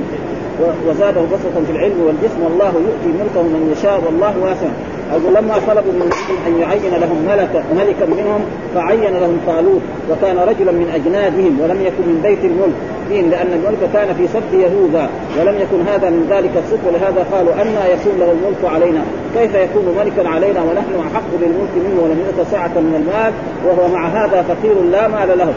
وزاده 0.90 1.22
بسطة 1.22 1.66
في 1.68 1.72
العلم 1.72 2.00
والجسم. 2.06 2.44
والله 2.44 2.74
يؤتي 2.88 3.10
ملكه 3.20 3.42
من 3.42 3.74
يشاء 3.78 4.04
والله 4.06 4.34
واسع. 4.44 4.72
أقول 5.12 5.34
لما 5.34 5.56
طلبوا 5.68 5.92
من 5.92 6.10
أن 6.48 6.54
يعين 6.60 6.94
لهم 7.02 7.18
ملكا 7.28 7.64
ملكا 7.80 8.06
منهم 8.06 8.42
فعين 8.76 9.14
لهم 9.14 9.38
طالوت. 9.48 9.82
وكان 10.12 10.38
رجلا 10.38 10.72
من 10.72 10.88
أجنادهم 10.98 11.60
ولم 11.62 11.82
يكن 11.82 12.04
من 12.12 12.20
بيت 12.24 12.44
الملك. 12.46 12.80
فيهم 13.12 13.30
لأن 13.30 13.54
الملك 13.54 13.90
كان 13.94 14.16
في 14.16 14.28
سبط 14.28 14.54
يهوذا 14.54 15.10
ولم 15.40 15.56
يكن 15.60 15.88
هذا 15.88 16.10
من 16.10 16.28
ذلك 16.30 16.52
الصدق 16.64 16.88
ولهذا 16.88 17.26
قالوا 17.32 17.54
أن 17.62 17.68
يكون 17.68 18.20
له 18.20 18.32
الملك 18.32 18.74
علينا؟ 18.74 19.02
كيف 19.36 19.56
يكون 19.56 19.96
ملكا 20.00 20.30
علينا 20.30 20.62
ونحن 20.62 20.94
أحق 21.08 21.30
بالملك 21.40 21.74
منه 21.76 22.04
ولم 22.04 22.20
يؤت 22.26 22.48
سعة 22.52 22.76
من 22.76 22.94
المال؟ 23.02 23.34
وهو 23.66 23.94
مع 23.94 24.08
هذا 24.08 24.42
فقير 24.42 24.82
لا 24.92 25.08
مال 25.08 25.38
له. 25.38 25.54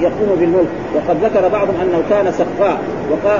يقوم 0.00 0.36
بالملك. 0.40 0.68
وقد 0.94 1.16
ذكر 1.24 1.48
بعضهم 1.48 1.74
أنه 1.82 2.02
كان 2.10 2.32
سقاء 2.32 2.78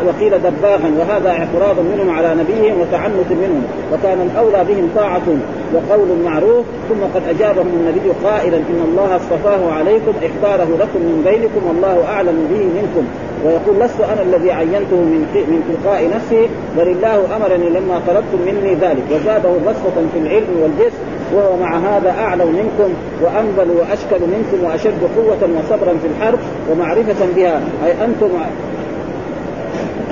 وقيل 0.07 0.33
دباغا 0.38 0.90
وهذا 0.99 1.31
اعتراض 1.31 1.77
منهم 1.92 2.11
على 2.11 2.35
نبيهم 2.35 2.81
وتعنت 2.81 3.31
منهم. 3.31 3.64
وكان 3.92 4.31
الأولى 4.31 4.64
بهم 4.69 4.90
طاعة 4.97 5.29
وقول 5.75 6.09
معروف 6.25 6.64
ثم 6.88 7.03
قد 7.14 7.23
أجابهم 7.29 7.73
النبي 7.81 8.11
قائلا 8.25 8.57
إن 8.57 8.81
الله 8.88 9.16
اصطفاه 9.16 9.73
عليكم 9.73 10.12
اختاره 10.23 10.69
لكم 10.81 11.01
من 11.09 11.23
بينكم 11.27 11.66
والله 11.69 12.05
أعلم 12.09 12.49
به 12.51 12.62
منكم. 12.81 12.95
ويقول 13.44 13.80
لست 13.80 14.00
أنا 14.00 14.22
الذي 14.22 14.52
عينته 14.52 14.96
من 14.96 15.26
من 15.35 15.61
تلقاء 15.68 16.11
نفسي 16.16 16.48
بل 16.76 16.88
الله 16.88 17.37
أمرني 17.37 17.68
لما 17.70 18.00
طلبتم 18.06 18.40
مني 18.46 18.74
ذلك. 18.74 19.04
وزاده 19.11 19.50
بسطه 19.66 19.96
في 20.12 20.18
العلم 20.18 20.52
والجسم 20.62 20.98
وهو 21.35 21.56
مع 21.56 21.78
هذا 21.78 22.11
أعلم 22.11 22.46
منكم 22.46 22.92
وأنبل 23.22 23.70
وأشكل 23.70 24.20
منكم 24.20 24.64
وأشد 24.64 25.00
قوة 25.16 25.50
وصبرا 25.59 25.94
في 26.02 26.09
الحرب 26.16 26.38
ومعرفة 26.70 27.26
بها. 27.37 27.61
أي 27.87 28.04
أنتم 28.04 28.28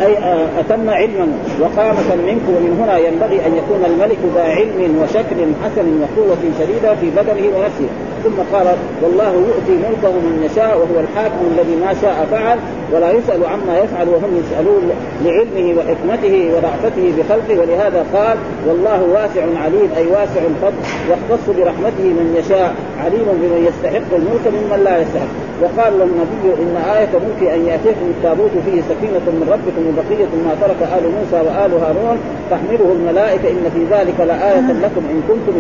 أي 0.03 0.19
أتم 0.61 0.91
علما 0.91 1.29
وقامة 1.61 2.15
منكم 2.27 2.53
ومن 2.57 2.79
هنا 2.83 2.99
ينبغي 2.99 3.47
أن 3.47 3.57
يكون 3.57 3.85
الملك 3.87 4.19
ذا 4.35 4.43
علم 4.43 5.03
وشكل 5.03 5.39
حسن 5.65 5.87
وقوة 6.03 6.43
شديدة 6.59 6.95
في 6.95 7.11
بدنه 7.11 7.47
ونفسه. 7.57 7.89
ثم 8.25 8.57
قال 8.57 8.67
والله 9.03 9.33
يؤتي 9.33 9.73
ملكه 9.73 10.13
من 10.13 10.49
يشاء 10.51 10.79
وهو 10.79 11.01
الحاكم 11.01 11.45
الذي 11.53 11.77
ما 11.77 11.95
شاء 12.03 12.27
فعل. 12.31 12.59
ولا 12.93 13.11
يسأل 13.11 13.47
عما 13.47 13.79
يفعل 13.79 14.09
وهم 14.09 14.43
يسألون 14.43 14.91
لعلمه 15.25 15.75
وحكمته 15.79 16.51
ورأفته 16.55 17.13
بخلقه 17.19 17.61
ولهذا 17.61 18.07
قال 18.15 18.39
والله 18.67 19.03
واسع 19.03 19.43
عليم 19.65 19.91
أي 19.97 20.07
واسع 20.07 20.41
الفضل 20.41 20.83
يختص 21.11 21.47
برحمته 21.57 22.05
من 22.05 22.35
يشاء. 22.39 22.75
عليم 23.05 23.27
بمن 23.41 23.61
يستحق 23.69 24.11
الملك 24.21 24.45
ممن 24.57 24.85
لا 24.85 24.95
يستحق. 25.03 25.33
وقال 25.63 25.93
له 25.99 26.05
النبي 26.05 26.63
إن 26.63 26.77
آية 26.97 27.13
ملك 27.25 27.41
أن 27.55 27.61
يأتيكم 27.71 28.07
التابوت 28.15 28.55
فيه 28.65 28.79
سكينة 28.91 29.27
من 29.39 29.47
ربكم 29.55 29.83
وبقية 29.89 30.33
ما 30.47 30.53
ترك 30.63 30.81
آل 30.97 31.05
موسى 31.17 31.39
وآل 31.47 31.73
هارون. 31.85 32.19
تحمله 32.51 32.89
الملائكة 32.99 33.49
إن 33.49 33.65
في 33.75 33.83
ذلك 33.95 34.19
لآية 34.31 34.69
لكم 34.85 35.03
إن 35.13 35.19
كنتم. 35.29 35.57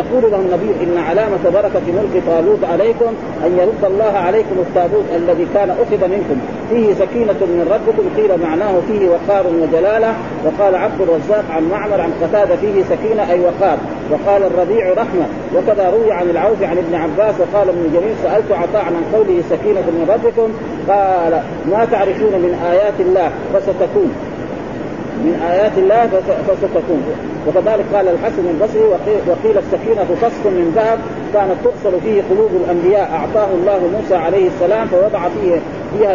يقول 0.00 0.22
له 0.32 0.38
النبي 0.44 0.70
إن 0.84 0.94
علامة 1.08 1.44
بركة 1.54 1.86
ملك 1.98 2.14
طالوت 2.30 2.62
عليكم 2.72 3.10
أن 3.46 3.50
يرد 3.60 3.82
الله 3.92 4.12
عليكم 4.26 4.56
التابوت 4.66 5.04
الذي 5.16 5.46
كان 5.54 5.70
أخذ 5.70 6.02
منكم. 6.14 6.38
فيه 6.70 6.94
سكينة 6.94 7.40
من 7.56 7.62
ربكم 7.74 8.04
قيل 8.16 8.40
معناه 8.46 8.74
فيه 8.88 9.08
وقار 9.08 9.44
وجلالة. 9.46 10.14
وقال 10.44 10.74
عبد 10.74 11.00
الرزاق 11.00 11.44
عن 11.50 11.62
معمر 11.72 12.00
عن 12.00 12.10
قتادة 12.22 12.56
فيه 12.56 12.82
سكينة 12.90 13.30
أي 13.30 13.40
وقار. 13.40 13.78
وقال 14.10 14.42
الربيع 14.42 14.92
رحمة. 14.92 15.26
وكذا 15.56 15.90
روي 15.90 16.12
عن 16.12 16.30
العوف 16.30 16.62
عن 16.62 16.75
ابن 16.78 16.94
عباس 16.94 17.34
وقال 17.40 17.68
ابن 17.68 17.84
جميل 17.94 18.14
سألت 18.22 18.52
عطاء 18.52 18.84
عن 18.84 18.94
قوله 19.14 19.42
سكينة 19.50 19.80
من 19.80 20.06
ربكم؟ 20.08 20.48
قال 20.88 21.42
ما 21.70 21.84
تعرفون 21.84 22.32
من 22.32 22.52
آيات 22.72 23.00
الله 23.00 23.30
فستكون. 23.54 24.12
من 25.24 25.34
آيات 25.50 25.72
الله 25.78 26.08
فستكون. 26.48 27.02
وكذلك 27.46 27.84
قال 27.94 28.08
الحسن 28.08 28.48
البصري 28.48 28.84
وقيل 29.28 29.58
السكينة 29.58 30.06
قصف 30.22 30.46
من 30.46 30.72
ذهب 30.76 30.98
كانت 31.34 31.56
تؤصل 31.64 32.00
فيه 32.00 32.22
قلوب 32.30 32.50
الأنبياء 32.64 33.10
أعطاه 33.12 33.48
الله 33.54 33.80
موسى 33.98 34.14
عليه 34.14 34.48
السلام 34.48 34.86
فوضع 34.86 35.28
فيه 35.28 35.60
فيها 35.92 36.14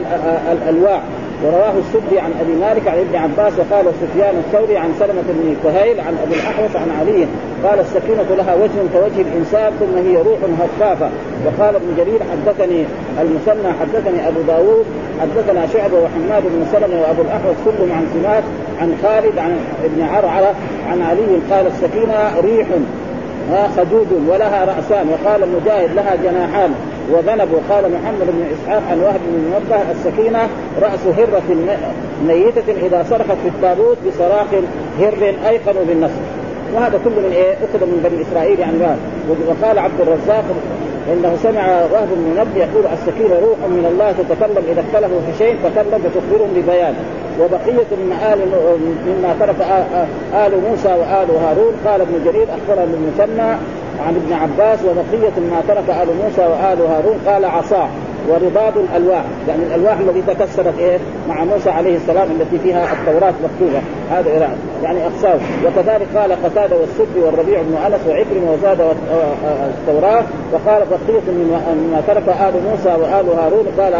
الألواح 0.51 1.01
ورواه 1.45 1.73
السدي 1.77 2.19
عن 2.19 2.31
أبي 2.41 2.53
مالك 2.53 2.87
عن 2.87 2.97
ابن 2.97 3.15
عباس 3.15 3.53
وقال 3.59 3.85
سفيان 4.01 4.35
الثوري 4.37 4.77
عن 4.77 4.89
سلمة 4.99 5.21
بن 5.29 5.55
كهيل 5.63 5.99
عن 5.99 6.17
أبي 6.23 6.33
الأحوص 6.33 6.75
عن 6.75 6.91
علي. 6.99 7.27
قال 7.65 7.79
السكينة 7.79 8.35
لها 8.37 8.55
وجه 8.55 8.79
كوجه 8.93 9.21
الإنسان 9.21 9.71
ثم 9.79 9.97
هي 10.07 10.17
روح 10.17 10.39
هفافة. 10.61 11.09
وقال 11.45 11.75
ابن 11.75 11.87
جرير 11.97 12.19
حدثني 12.31 12.85
المثنى 13.21 13.73
حدثني 13.79 14.27
أبو 14.27 14.41
داود 14.47 14.85
حدثنا 15.21 15.67
شعبة 15.73 15.97
وحماد 15.97 16.43
بن 16.43 16.65
سلمة 16.71 17.01
وأبو 17.01 17.21
الأحوص 17.21 17.55
كلهم 17.65 17.91
عن 17.91 18.05
سمات 18.13 18.43
عن 18.81 18.95
خالد 19.03 19.37
عن 19.37 19.57
ابن 19.83 20.01
عرعرة 20.01 20.55
عن 20.91 21.01
علي. 21.01 21.39
قال 21.51 21.67
السكينة 21.67 22.39
ريح 22.39 22.67
خدود 23.77 24.27
ولها 24.29 24.65
رأسان. 24.65 25.05
وقال 25.09 25.41
مجاهد 25.49 25.95
لها 25.95 26.15
جناحان. 26.15 26.73
وذنب 27.11 27.47
وقال 27.53 27.91
محمد 27.91 28.27
بن 28.27 28.43
إسحاق 28.53 28.83
عن 28.91 28.99
وهب 28.99 29.19
بن 29.27 29.37
منبه 29.37 29.91
السكينة 29.91 30.49
رأس 30.81 31.07
هرة 31.17 31.41
ميتة 32.27 32.85
إذا 32.87 33.05
صرخت 33.09 33.37
في 33.43 33.47
التابوت 33.47 33.97
بصراخ 34.07 34.47
هر 34.99 35.33
ايقنوا 35.49 35.83
بالنصر. 35.87 36.21
وهذا 36.75 36.99
كله 37.03 37.19
من 37.27 37.31
إيه؟ 37.33 37.53
أخذ 37.53 37.85
من 37.85 37.99
بني 38.03 38.21
إسرائيل 38.21 38.59
يعني 38.59 38.77
وقال 39.47 39.79
عبد 39.79 40.01
الرزاق 40.01 40.43
إنه 41.13 41.37
سمع 41.43 41.81
وهب 41.93 42.07
بن 42.15 42.21
منبه 42.21 42.57
يقول 42.57 42.83
السكينة 42.93 43.35
روح 43.39 43.59
من 43.69 43.85
الله 43.91 44.11
تتكلم 44.11 44.63
إذا 44.71 44.81
اختلفوا 44.81 45.19
في 45.25 45.37
شيء 45.37 45.55
تكلم 45.63 46.01
وتخبرهم 46.05 46.49
ببيان. 46.55 46.93
وبقية 47.39 47.89
من 48.01 48.11
آل 48.31 48.39
مما 49.07 49.35
ترك 49.39 49.59
آل 50.45 50.69
موسى 50.69 50.87
وآل 50.87 51.29
هارون. 51.43 51.73
قال 51.85 52.01
ابن 52.01 52.15
جرير 52.25 52.47
أخبرنا 52.57 52.83
المثنى 52.83 53.49
عن 53.99 54.15
ابن 54.15 54.33
عباس 54.33 54.79
وبقية 54.81 55.39
ما 55.51 55.61
ترك 55.67 55.89
آل 55.89 56.07
موسى 56.23 56.41
وآل 56.41 56.81
هارون 56.81 57.19
قال 57.27 57.45
عصاه 57.45 57.87
ورباط 58.29 58.73
الألواح. 58.77 59.23
يعني 59.47 59.63
الألواح 59.63 59.97
التي 59.99 60.21
تكسرت 60.33 60.79
إيه؟ 60.79 60.97
مع 61.29 61.43
موسى 61.43 61.69
عليه 61.69 61.95
السلام 61.95 62.27
التي 62.31 62.59
فيها 62.59 62.83
التوراة 62.93 63.33
مكتوبة. 63.43 63.81
هذا 64.11 64.49
يعني 64.83 65.05
أقسام. 65.05 65.39
وكذلك 65.65 66.07
قال 66.17 66.31
قتادة 66.43 66.75
والسد 66.77 67.17
والربيع 67.17 67.61
بن 67.61 67.77
أنس 67.85 68.07
وعكرم 68.07 68.43
وزاد 68.43 68.81
التوراة. 69.67 70.23
وقال 70.53 70.83
بقية 70.91 71.31
مما 71.31 72.01
ترك 72.07 72.23
آل 72.27 72.53
موسى 72.69 72.89
وآل 72.89 73.25
هارون. 73.39 73.65
قال 73.79 73.93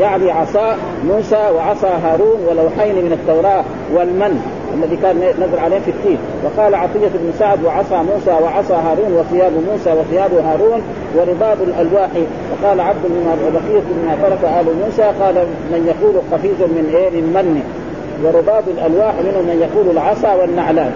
يعني 0.00 0.30
عصا 0.30 0.76
موسى 1.06 1.50
وعصا 1.56 1.88
هارون 1.88 2.38
ولوحين 2.48 3.04
من 3.04 3.12
التوراة 3.12 3.64
والمن. 3.94 4.63
الذي 4.74 4.96
كان 4.96 5.16
نزل 5.16 5.58
عليه 5.58 5.78
في 5.78 5.90
التين. 5.90 6.18
وقال 6.44 6.74
عطية 6.74 7.08
بن 7.14 7.32
سعد 7.38 7.64
وعصى 7.64 7.96
موسى 7.96 8.30
وعصى 8.42 8.74
هارون 8.74 9.12
وثياب 9.18 9.52
موسى 9.70 9.92
وثياب 9.92 10.30
هارون 10.34 10.82
ورباب 11.16 11.56
الألواح. 11.62 12.10
وقال 12.52 12.80
عبد 12.80 13.04
من 13.04 13.24
بقية 13.54 13.82
مما 13.94 14.14
ترك 14.22 14.50
آل 14.60 14.66
موسى 14.84 15.02
قال 15.02 15.34
من 15.72 15.86
يقول 15.86 16.14
قفيز 16.32 16.60
من 16.60 16.92
إيه؟ 16.94 17.10
من 17.10 17.32
من 17.34 17.62
ورباب 18.24 18.64
الألواح 18.68 19.14
منهم 19.14 19.44
من 19.44 19.68
يقول 19.68 19.96
العصا 19.96 20.34
والنعلان. 20.34 20.92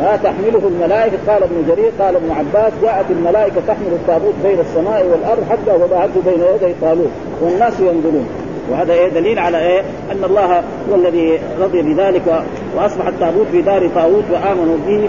ها 0.00 0.16
تحمله 0.16 0.68
الملائكة. 0.68 1.16
قال 1.28 1.42
ابن 1.42 1.64
جرير 1.68 1.92
قال 2.00 2.16
ابن 2.16 2.30
عباس 2.30 2.72
جاءت 2.82 3.10
الملائكة 3.10 3.60
تحمل 3.68 3.92
التابوت 3.92 4.34
بين 4.44 4.60
السماء 4.60 5.06
والأرض 5.06 5.44
حتى 5.50 5.82
وضعته 5.82 6.20
بين 6.26 6.40
يدي 6.54 6.74
طالوت. 6.82 7.10
والناس 7.42 7.80
ينظرون. 7.80 8.28
وهذا 8.70 8.92
إيه؟ 8.92 9.08
دليل 9.08 9.38
على 9.38 9.58
إيه؟ 9.58 9.80
أن 10.12 10.24
الله 10.24 10.62
هو 10.90 10.94
الذي 10.94 11.38
رضي 11.60 11.82
بذلك. 11.82 12.42
وأصبح 12.76 13.06
التابوت 13.06 13.46
في 13.52 13.62
دار 13.62 13.88
طاووس 13.94 14.24
وآمنوا 14.30 14.76
به 14.86 15.08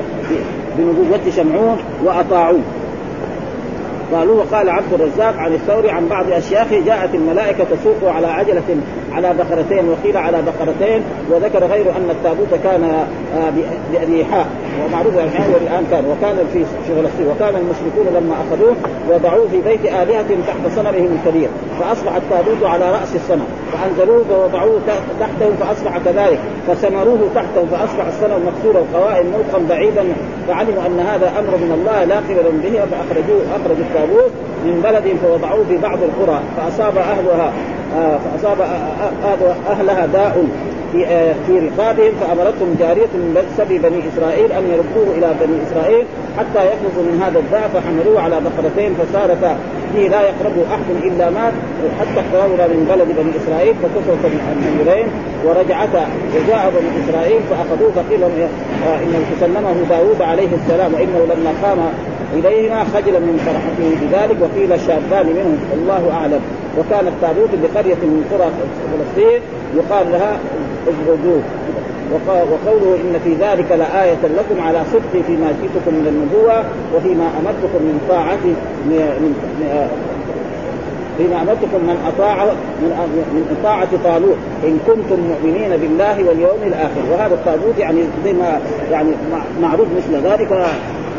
بنبوة 0.77 1.19
شمعون 1.35 1.77
وأطاعوه. 2.03 2.61
قالوا 4.13 4.43
وقال 4.43 4.69
عبد 4.69 4.93
الرزاق 4.93 5.35
عن 5.37 5.53
الثوري 5.53 5.89
عن 5.89 6.07
بعض 6.07 6.31
أشياخه 6.31 6.79
جاءت 6.85 7.15
الملائكة 7.15 7.63
تسوق 7.63 8.11
على 8.11 8.27
عجلة 8.27 8.63
على 9.13 9.33
بقرتين 9.33 9.89
وقيل 9.89 10.17
على 10.17 10.41
بقرتين 10.41 11.01
وذكر 11.31 11.65
غير 11.65 11.85
أن 11.97 12.09
التابوت 12.09 12.53
كان 12.63 12.83
آه، 13.37 13.51
بأريحاء 13.93 14.47
ومعروف 14.85 15.17
الحين 15.17 15.53
والآن 15.53 15.85
كان 15.91 16.05
وكان 16.05 16.37
في 16.53 16.65
فلسطين 16.65 17.27
وكان 17.27 17.55
المشركون 17.55 18.07
لما 18.15 18.35
أخذوه 18.47 18.75
وضعوه 19.09 19.47
في 19.51 19.61
بيت 19.61 19.85
آلهة 19.85 20.27
تحت 20.47 20.75
صنمهم 20.75 21.19
الكبير 21.19 21.49
فأصبح 21.79 22.15
التابوت 22.15 22.63
على 22.63 22.91
رأس 22.91 23.15
الصنم 23.15 23.45
فأنزلوه 23.73 24.25
ووضعوه 24.31 24.79
تحته 25.19 25.49
فأصبح 25.59 25.97
كذلك 25.97 26.39
فسمروه 26.67 27.19
تحته 27.35 27.65
فأصبح 27.71 28.05
الصنم 28.07 28.47
مكسورا 28.47 28.79
القوائم 28.79 29.25
ملقا 29.25 29.65
بعيدا 29.69 30.03
فعلموا 30.47 30.85
أن 30.85 30.99
هذا 30.99 31.31
أمر 31.39 31.57
من 31.57 31.71
الله 31.79 32.03
لا 32.03 32.15
قبل 32.17 32.57
به 32.63 32.79
فأخرجوه 32.91 33.41
أخرجوا 33.55 33.83
التابوت 33.89 34.31
من 34.65 34.81
بلد 34.83 35.17
فوضعوه 35.23 35.65
في 35.69 35.77
بعض 35.77 35.97
القرى 36.03 36.39
فأصاب 36.57 36.97
أهلها. 36.97 37.53
فأصاب 37.93 38.61
أهلها 39.69 40.05
داء 40.05 40.45
في 40.91 41.05
آه، 41.05 41.33
في 41.47 41.59
رقابهم 41.59 42.11
فأمرتهم 42.21 42.75
جارية 42.79 43.13
من 43.13 43.53
سبي 43.57 43.77
بني 43.77 44.03
إسرائيل 44.13 44.51
أن 44.51 44.63
يردوه 44.73 45.17
إلى 45.17 45.35
بني 45.41 45.57
إسرائيل 45.67 46.05
حتى 46.37 46.61
يخلصوا 46.67 47.03
من 47.03 47.21
هذا 47.23 47.39
الداء 47.39 47.69
فحملوه 47.73 48.21
على 48.21 48.41
بقرتين 48.41 48.93
فصارتا 48.93 49.57
فيه 49.93 50.09
لا 50.09 50.21
يقربه 50.21 50.63
أحد 50.75 50.89
إلا 51.03 51.29
مات 51.29 51.53
حتى 51.99 52.19
اقتربنا 52.19 52.67
من 52.67 52.85
بلد 52.89 53.07
بني 53.19 53.31
إسرائيل 53.43 53.73
فكسرت 53.81 54.23
النمرين 54.53 55.07
ورجعتا 55.45 56.03
وجاء 56.35 56.73
بني 56.75 56.89
إسرائيل 57.03 57.41
فأخذوه 57.49 57.91
فقيل 57.95 58.23
آه، 58.23 58.97
إنه 59.03 59.19
تسلمه 59.37 59.75
داوود 59.89 60.21
عليه 60.21 60.49
السلام 60.59 60.93
وإنه 60.93 61.19
لما 61.33 61.51
قام 61.63 61.79
إليهما 62.33 62.83
خجل 62.83 63.13
من 63.13 63.35
فرحته 63.45 63.87
بذلك 64.01 64.37
وقيل 64.41 64.81
شابان 64.87 65.27
منهم. 65.27 65.57
الله 65.73 66.11
أعلم. 66.13 66.41
وكان 66.77 67.07
التابوت 67.07 67.49
بقرية 67.63 67.95
من 67.95 68.25
قرى 68.31 68.49
فلسطين 68.91 69.41
يقال 69.75 70.11
لها 70.11 70.39
اجردوه 70.87 71.41
وقوله 72.29 72.95
إن 72.95 73.19
في 73.23 73.33
ذلك 73.33 73.71
لآية 73.71 74.23
لكم 74.23 74.61
على 74.61 74.81
صدق 74.93 75.21
فيما 75.27 75.53
جئتكم 75.61 75.93
من 75.93 76.07
النبوة 76.07 76.63
وفيما 76.95 77.27
أمرتكم 77.39 77.81
من 77.89 78.05
طاعة 78.09 78.45
من 78.85 79.33
فيما 81.17 81.41
أمرتكم 81.41 81.79
من 81.89 81.97
اطاع 82.07 82.45
من 82.81 82.89
من 83.33 83.57
اطاعه 83.59 83.87
طالوت. 84.03 84.37
إن 84.63 84.79
كنتم 84.87 85.19
مؤمنين 85.19 85.77
بالله 85.77 86.17
واليوم 86.27 86.59
الآخر. 86.63 87.01
وهذا 87.11 87.33
الطاغوت 87.33 87.77
يعني 87.77 88.01
زي 88.25 88.33
ما 88.33 88.59
يعني 88.91 89.11
معروف 89.61 89.87
مثل 89.97 90.27
ذلك. 90.27 90.51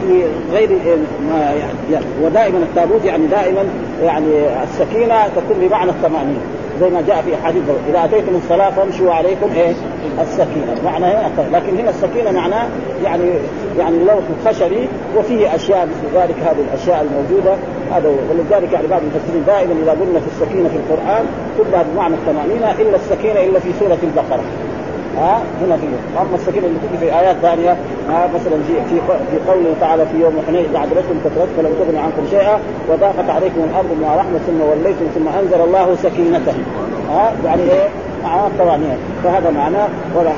في 0.09 0.23
غير 0.53 0.69
ما 1.29 1.55
يعني 1.93 2.05
ودائما 2.23 2.59
التابوت 2.59 3.05
يعني 3.05 3.27
دائما 3.27 3.65
يعني 4.03 4.63
السكينة 4.63 5.29
تكون 5.29 5.57
بمعنى 5.61 5.91
الطمانينه 5.91 6.41
زي 6.81 6.91
ما 6.91 7.03
جاء 7.07 7.23
في 7.23 7.35
احاديث 7.35 7.63
إذا 7.89 8.05
أتيتم 8.05 8.37
الصلاة 8.37 8.71
فامشوا 8.71 9.13
عليكم 9.13 9.51
إيه 9.57 9.73
السكينة. 10.21 10.75
معنى 10.85 11.05
هنا 11.05 11.31
لكن 11.53 11.79
هنا 11.79 11.91
السكينة 11.91 12.31
معناه 12.31 12.69
يعني 13.05 13.31
يعني 13.79 13.97
اللوح 13.97 14.25
الخشبي 14.41 14.89
وفيه 15.17 15.55
أشياء 15.55 15.87
مثل 15.87 16.23
ذلك 16.23 16.37
هذه 16.41 16.61
الأشياء 16.69 17.07
الموجودة 17.11 17.57
هذا 17.93 18.09
ولذلك 18.31 18.73
يعني 18.73 18.87
بعض 18.87 19.01
المفسرين 19.03 19.45
دائما 19.47 19.75
إذا 19.83 19.91
قلنا 19.91 20.21
في 20.21 20.27
السكينة 20.27 20.69
في 20.69 20.77
القرآن 20.77 21.25
كلها 21.59 21.85
بمعنى 21.93 22.15
الطمانينه 22.15 22.73
إلا 22.73 22.97
السكينة 22.97 23.41
إلا 23.45 23.59
في 23.61 23.69
سورة 23.81 23.99
البقرة. 24.03 24.45
ها؟ 25.19 25.43
هنا 25.63 25.77
في 25.77 25.87
اما 26.21 26.35
السكينه 26.35 26.67
اللي 26.67 26.79
تجي 26.89 26.99
في 26.99 27.19
آيات 27.19 27.37
ثانية 27.37 27.71
ها 28.09 28.29
مثلا 28.35 28.63
في 28.67 29.01
في 29.31 29.51
قوله 29.51 29.75
تعالى 29.81 30.07
في 30.07 30.21
يوم 30.21 30.33
حنين 30.47 30.67
بعد 30.75 30.89
رسل 30.93 31.15
كثرت 31.25 31.49
فلم 31.57 31.73
تغن 31.79 31.97
عنكم 31.97 32.27
شيئا 32.31 32.59
وضاقت 32.89 33.31
عليكم 33.31 33.61
الأرض 33.71 33.89
بما 33.99 34.17
رحمة 34.17 34.39
ثم 34.47 34.61
وليتم 34.61 35.07
ثم 35.15 35.29
أنزل 35.29 35.61
الله 35.61 35.97
سكينته. 36.03 36.55
ها؟ 37.11 37.33
يعني 37.45 37.63
إيه؟ 37.63 37.89
مع 38.25 38.47
الطمأنينة 38.47 38.99
فهذا 39.25 39.51
معناه 39.51 39.89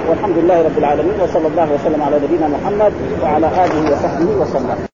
والحمد 0.09 0.39
لله 0.39 0.63
رب 0.63 0.79
العالمين 0.79 1.21
وصلى 1.23 1.47
الله 1.47 1.69
وسلم 1.75 2.03
على 2.03 2.17
نبينا 2.17 2.49
محمد 2.49 2.93
وعلى 3.23 3.47
آله 3.47 3.93
وصحبه 3.93 4.43
وسلم. 4.43 4.92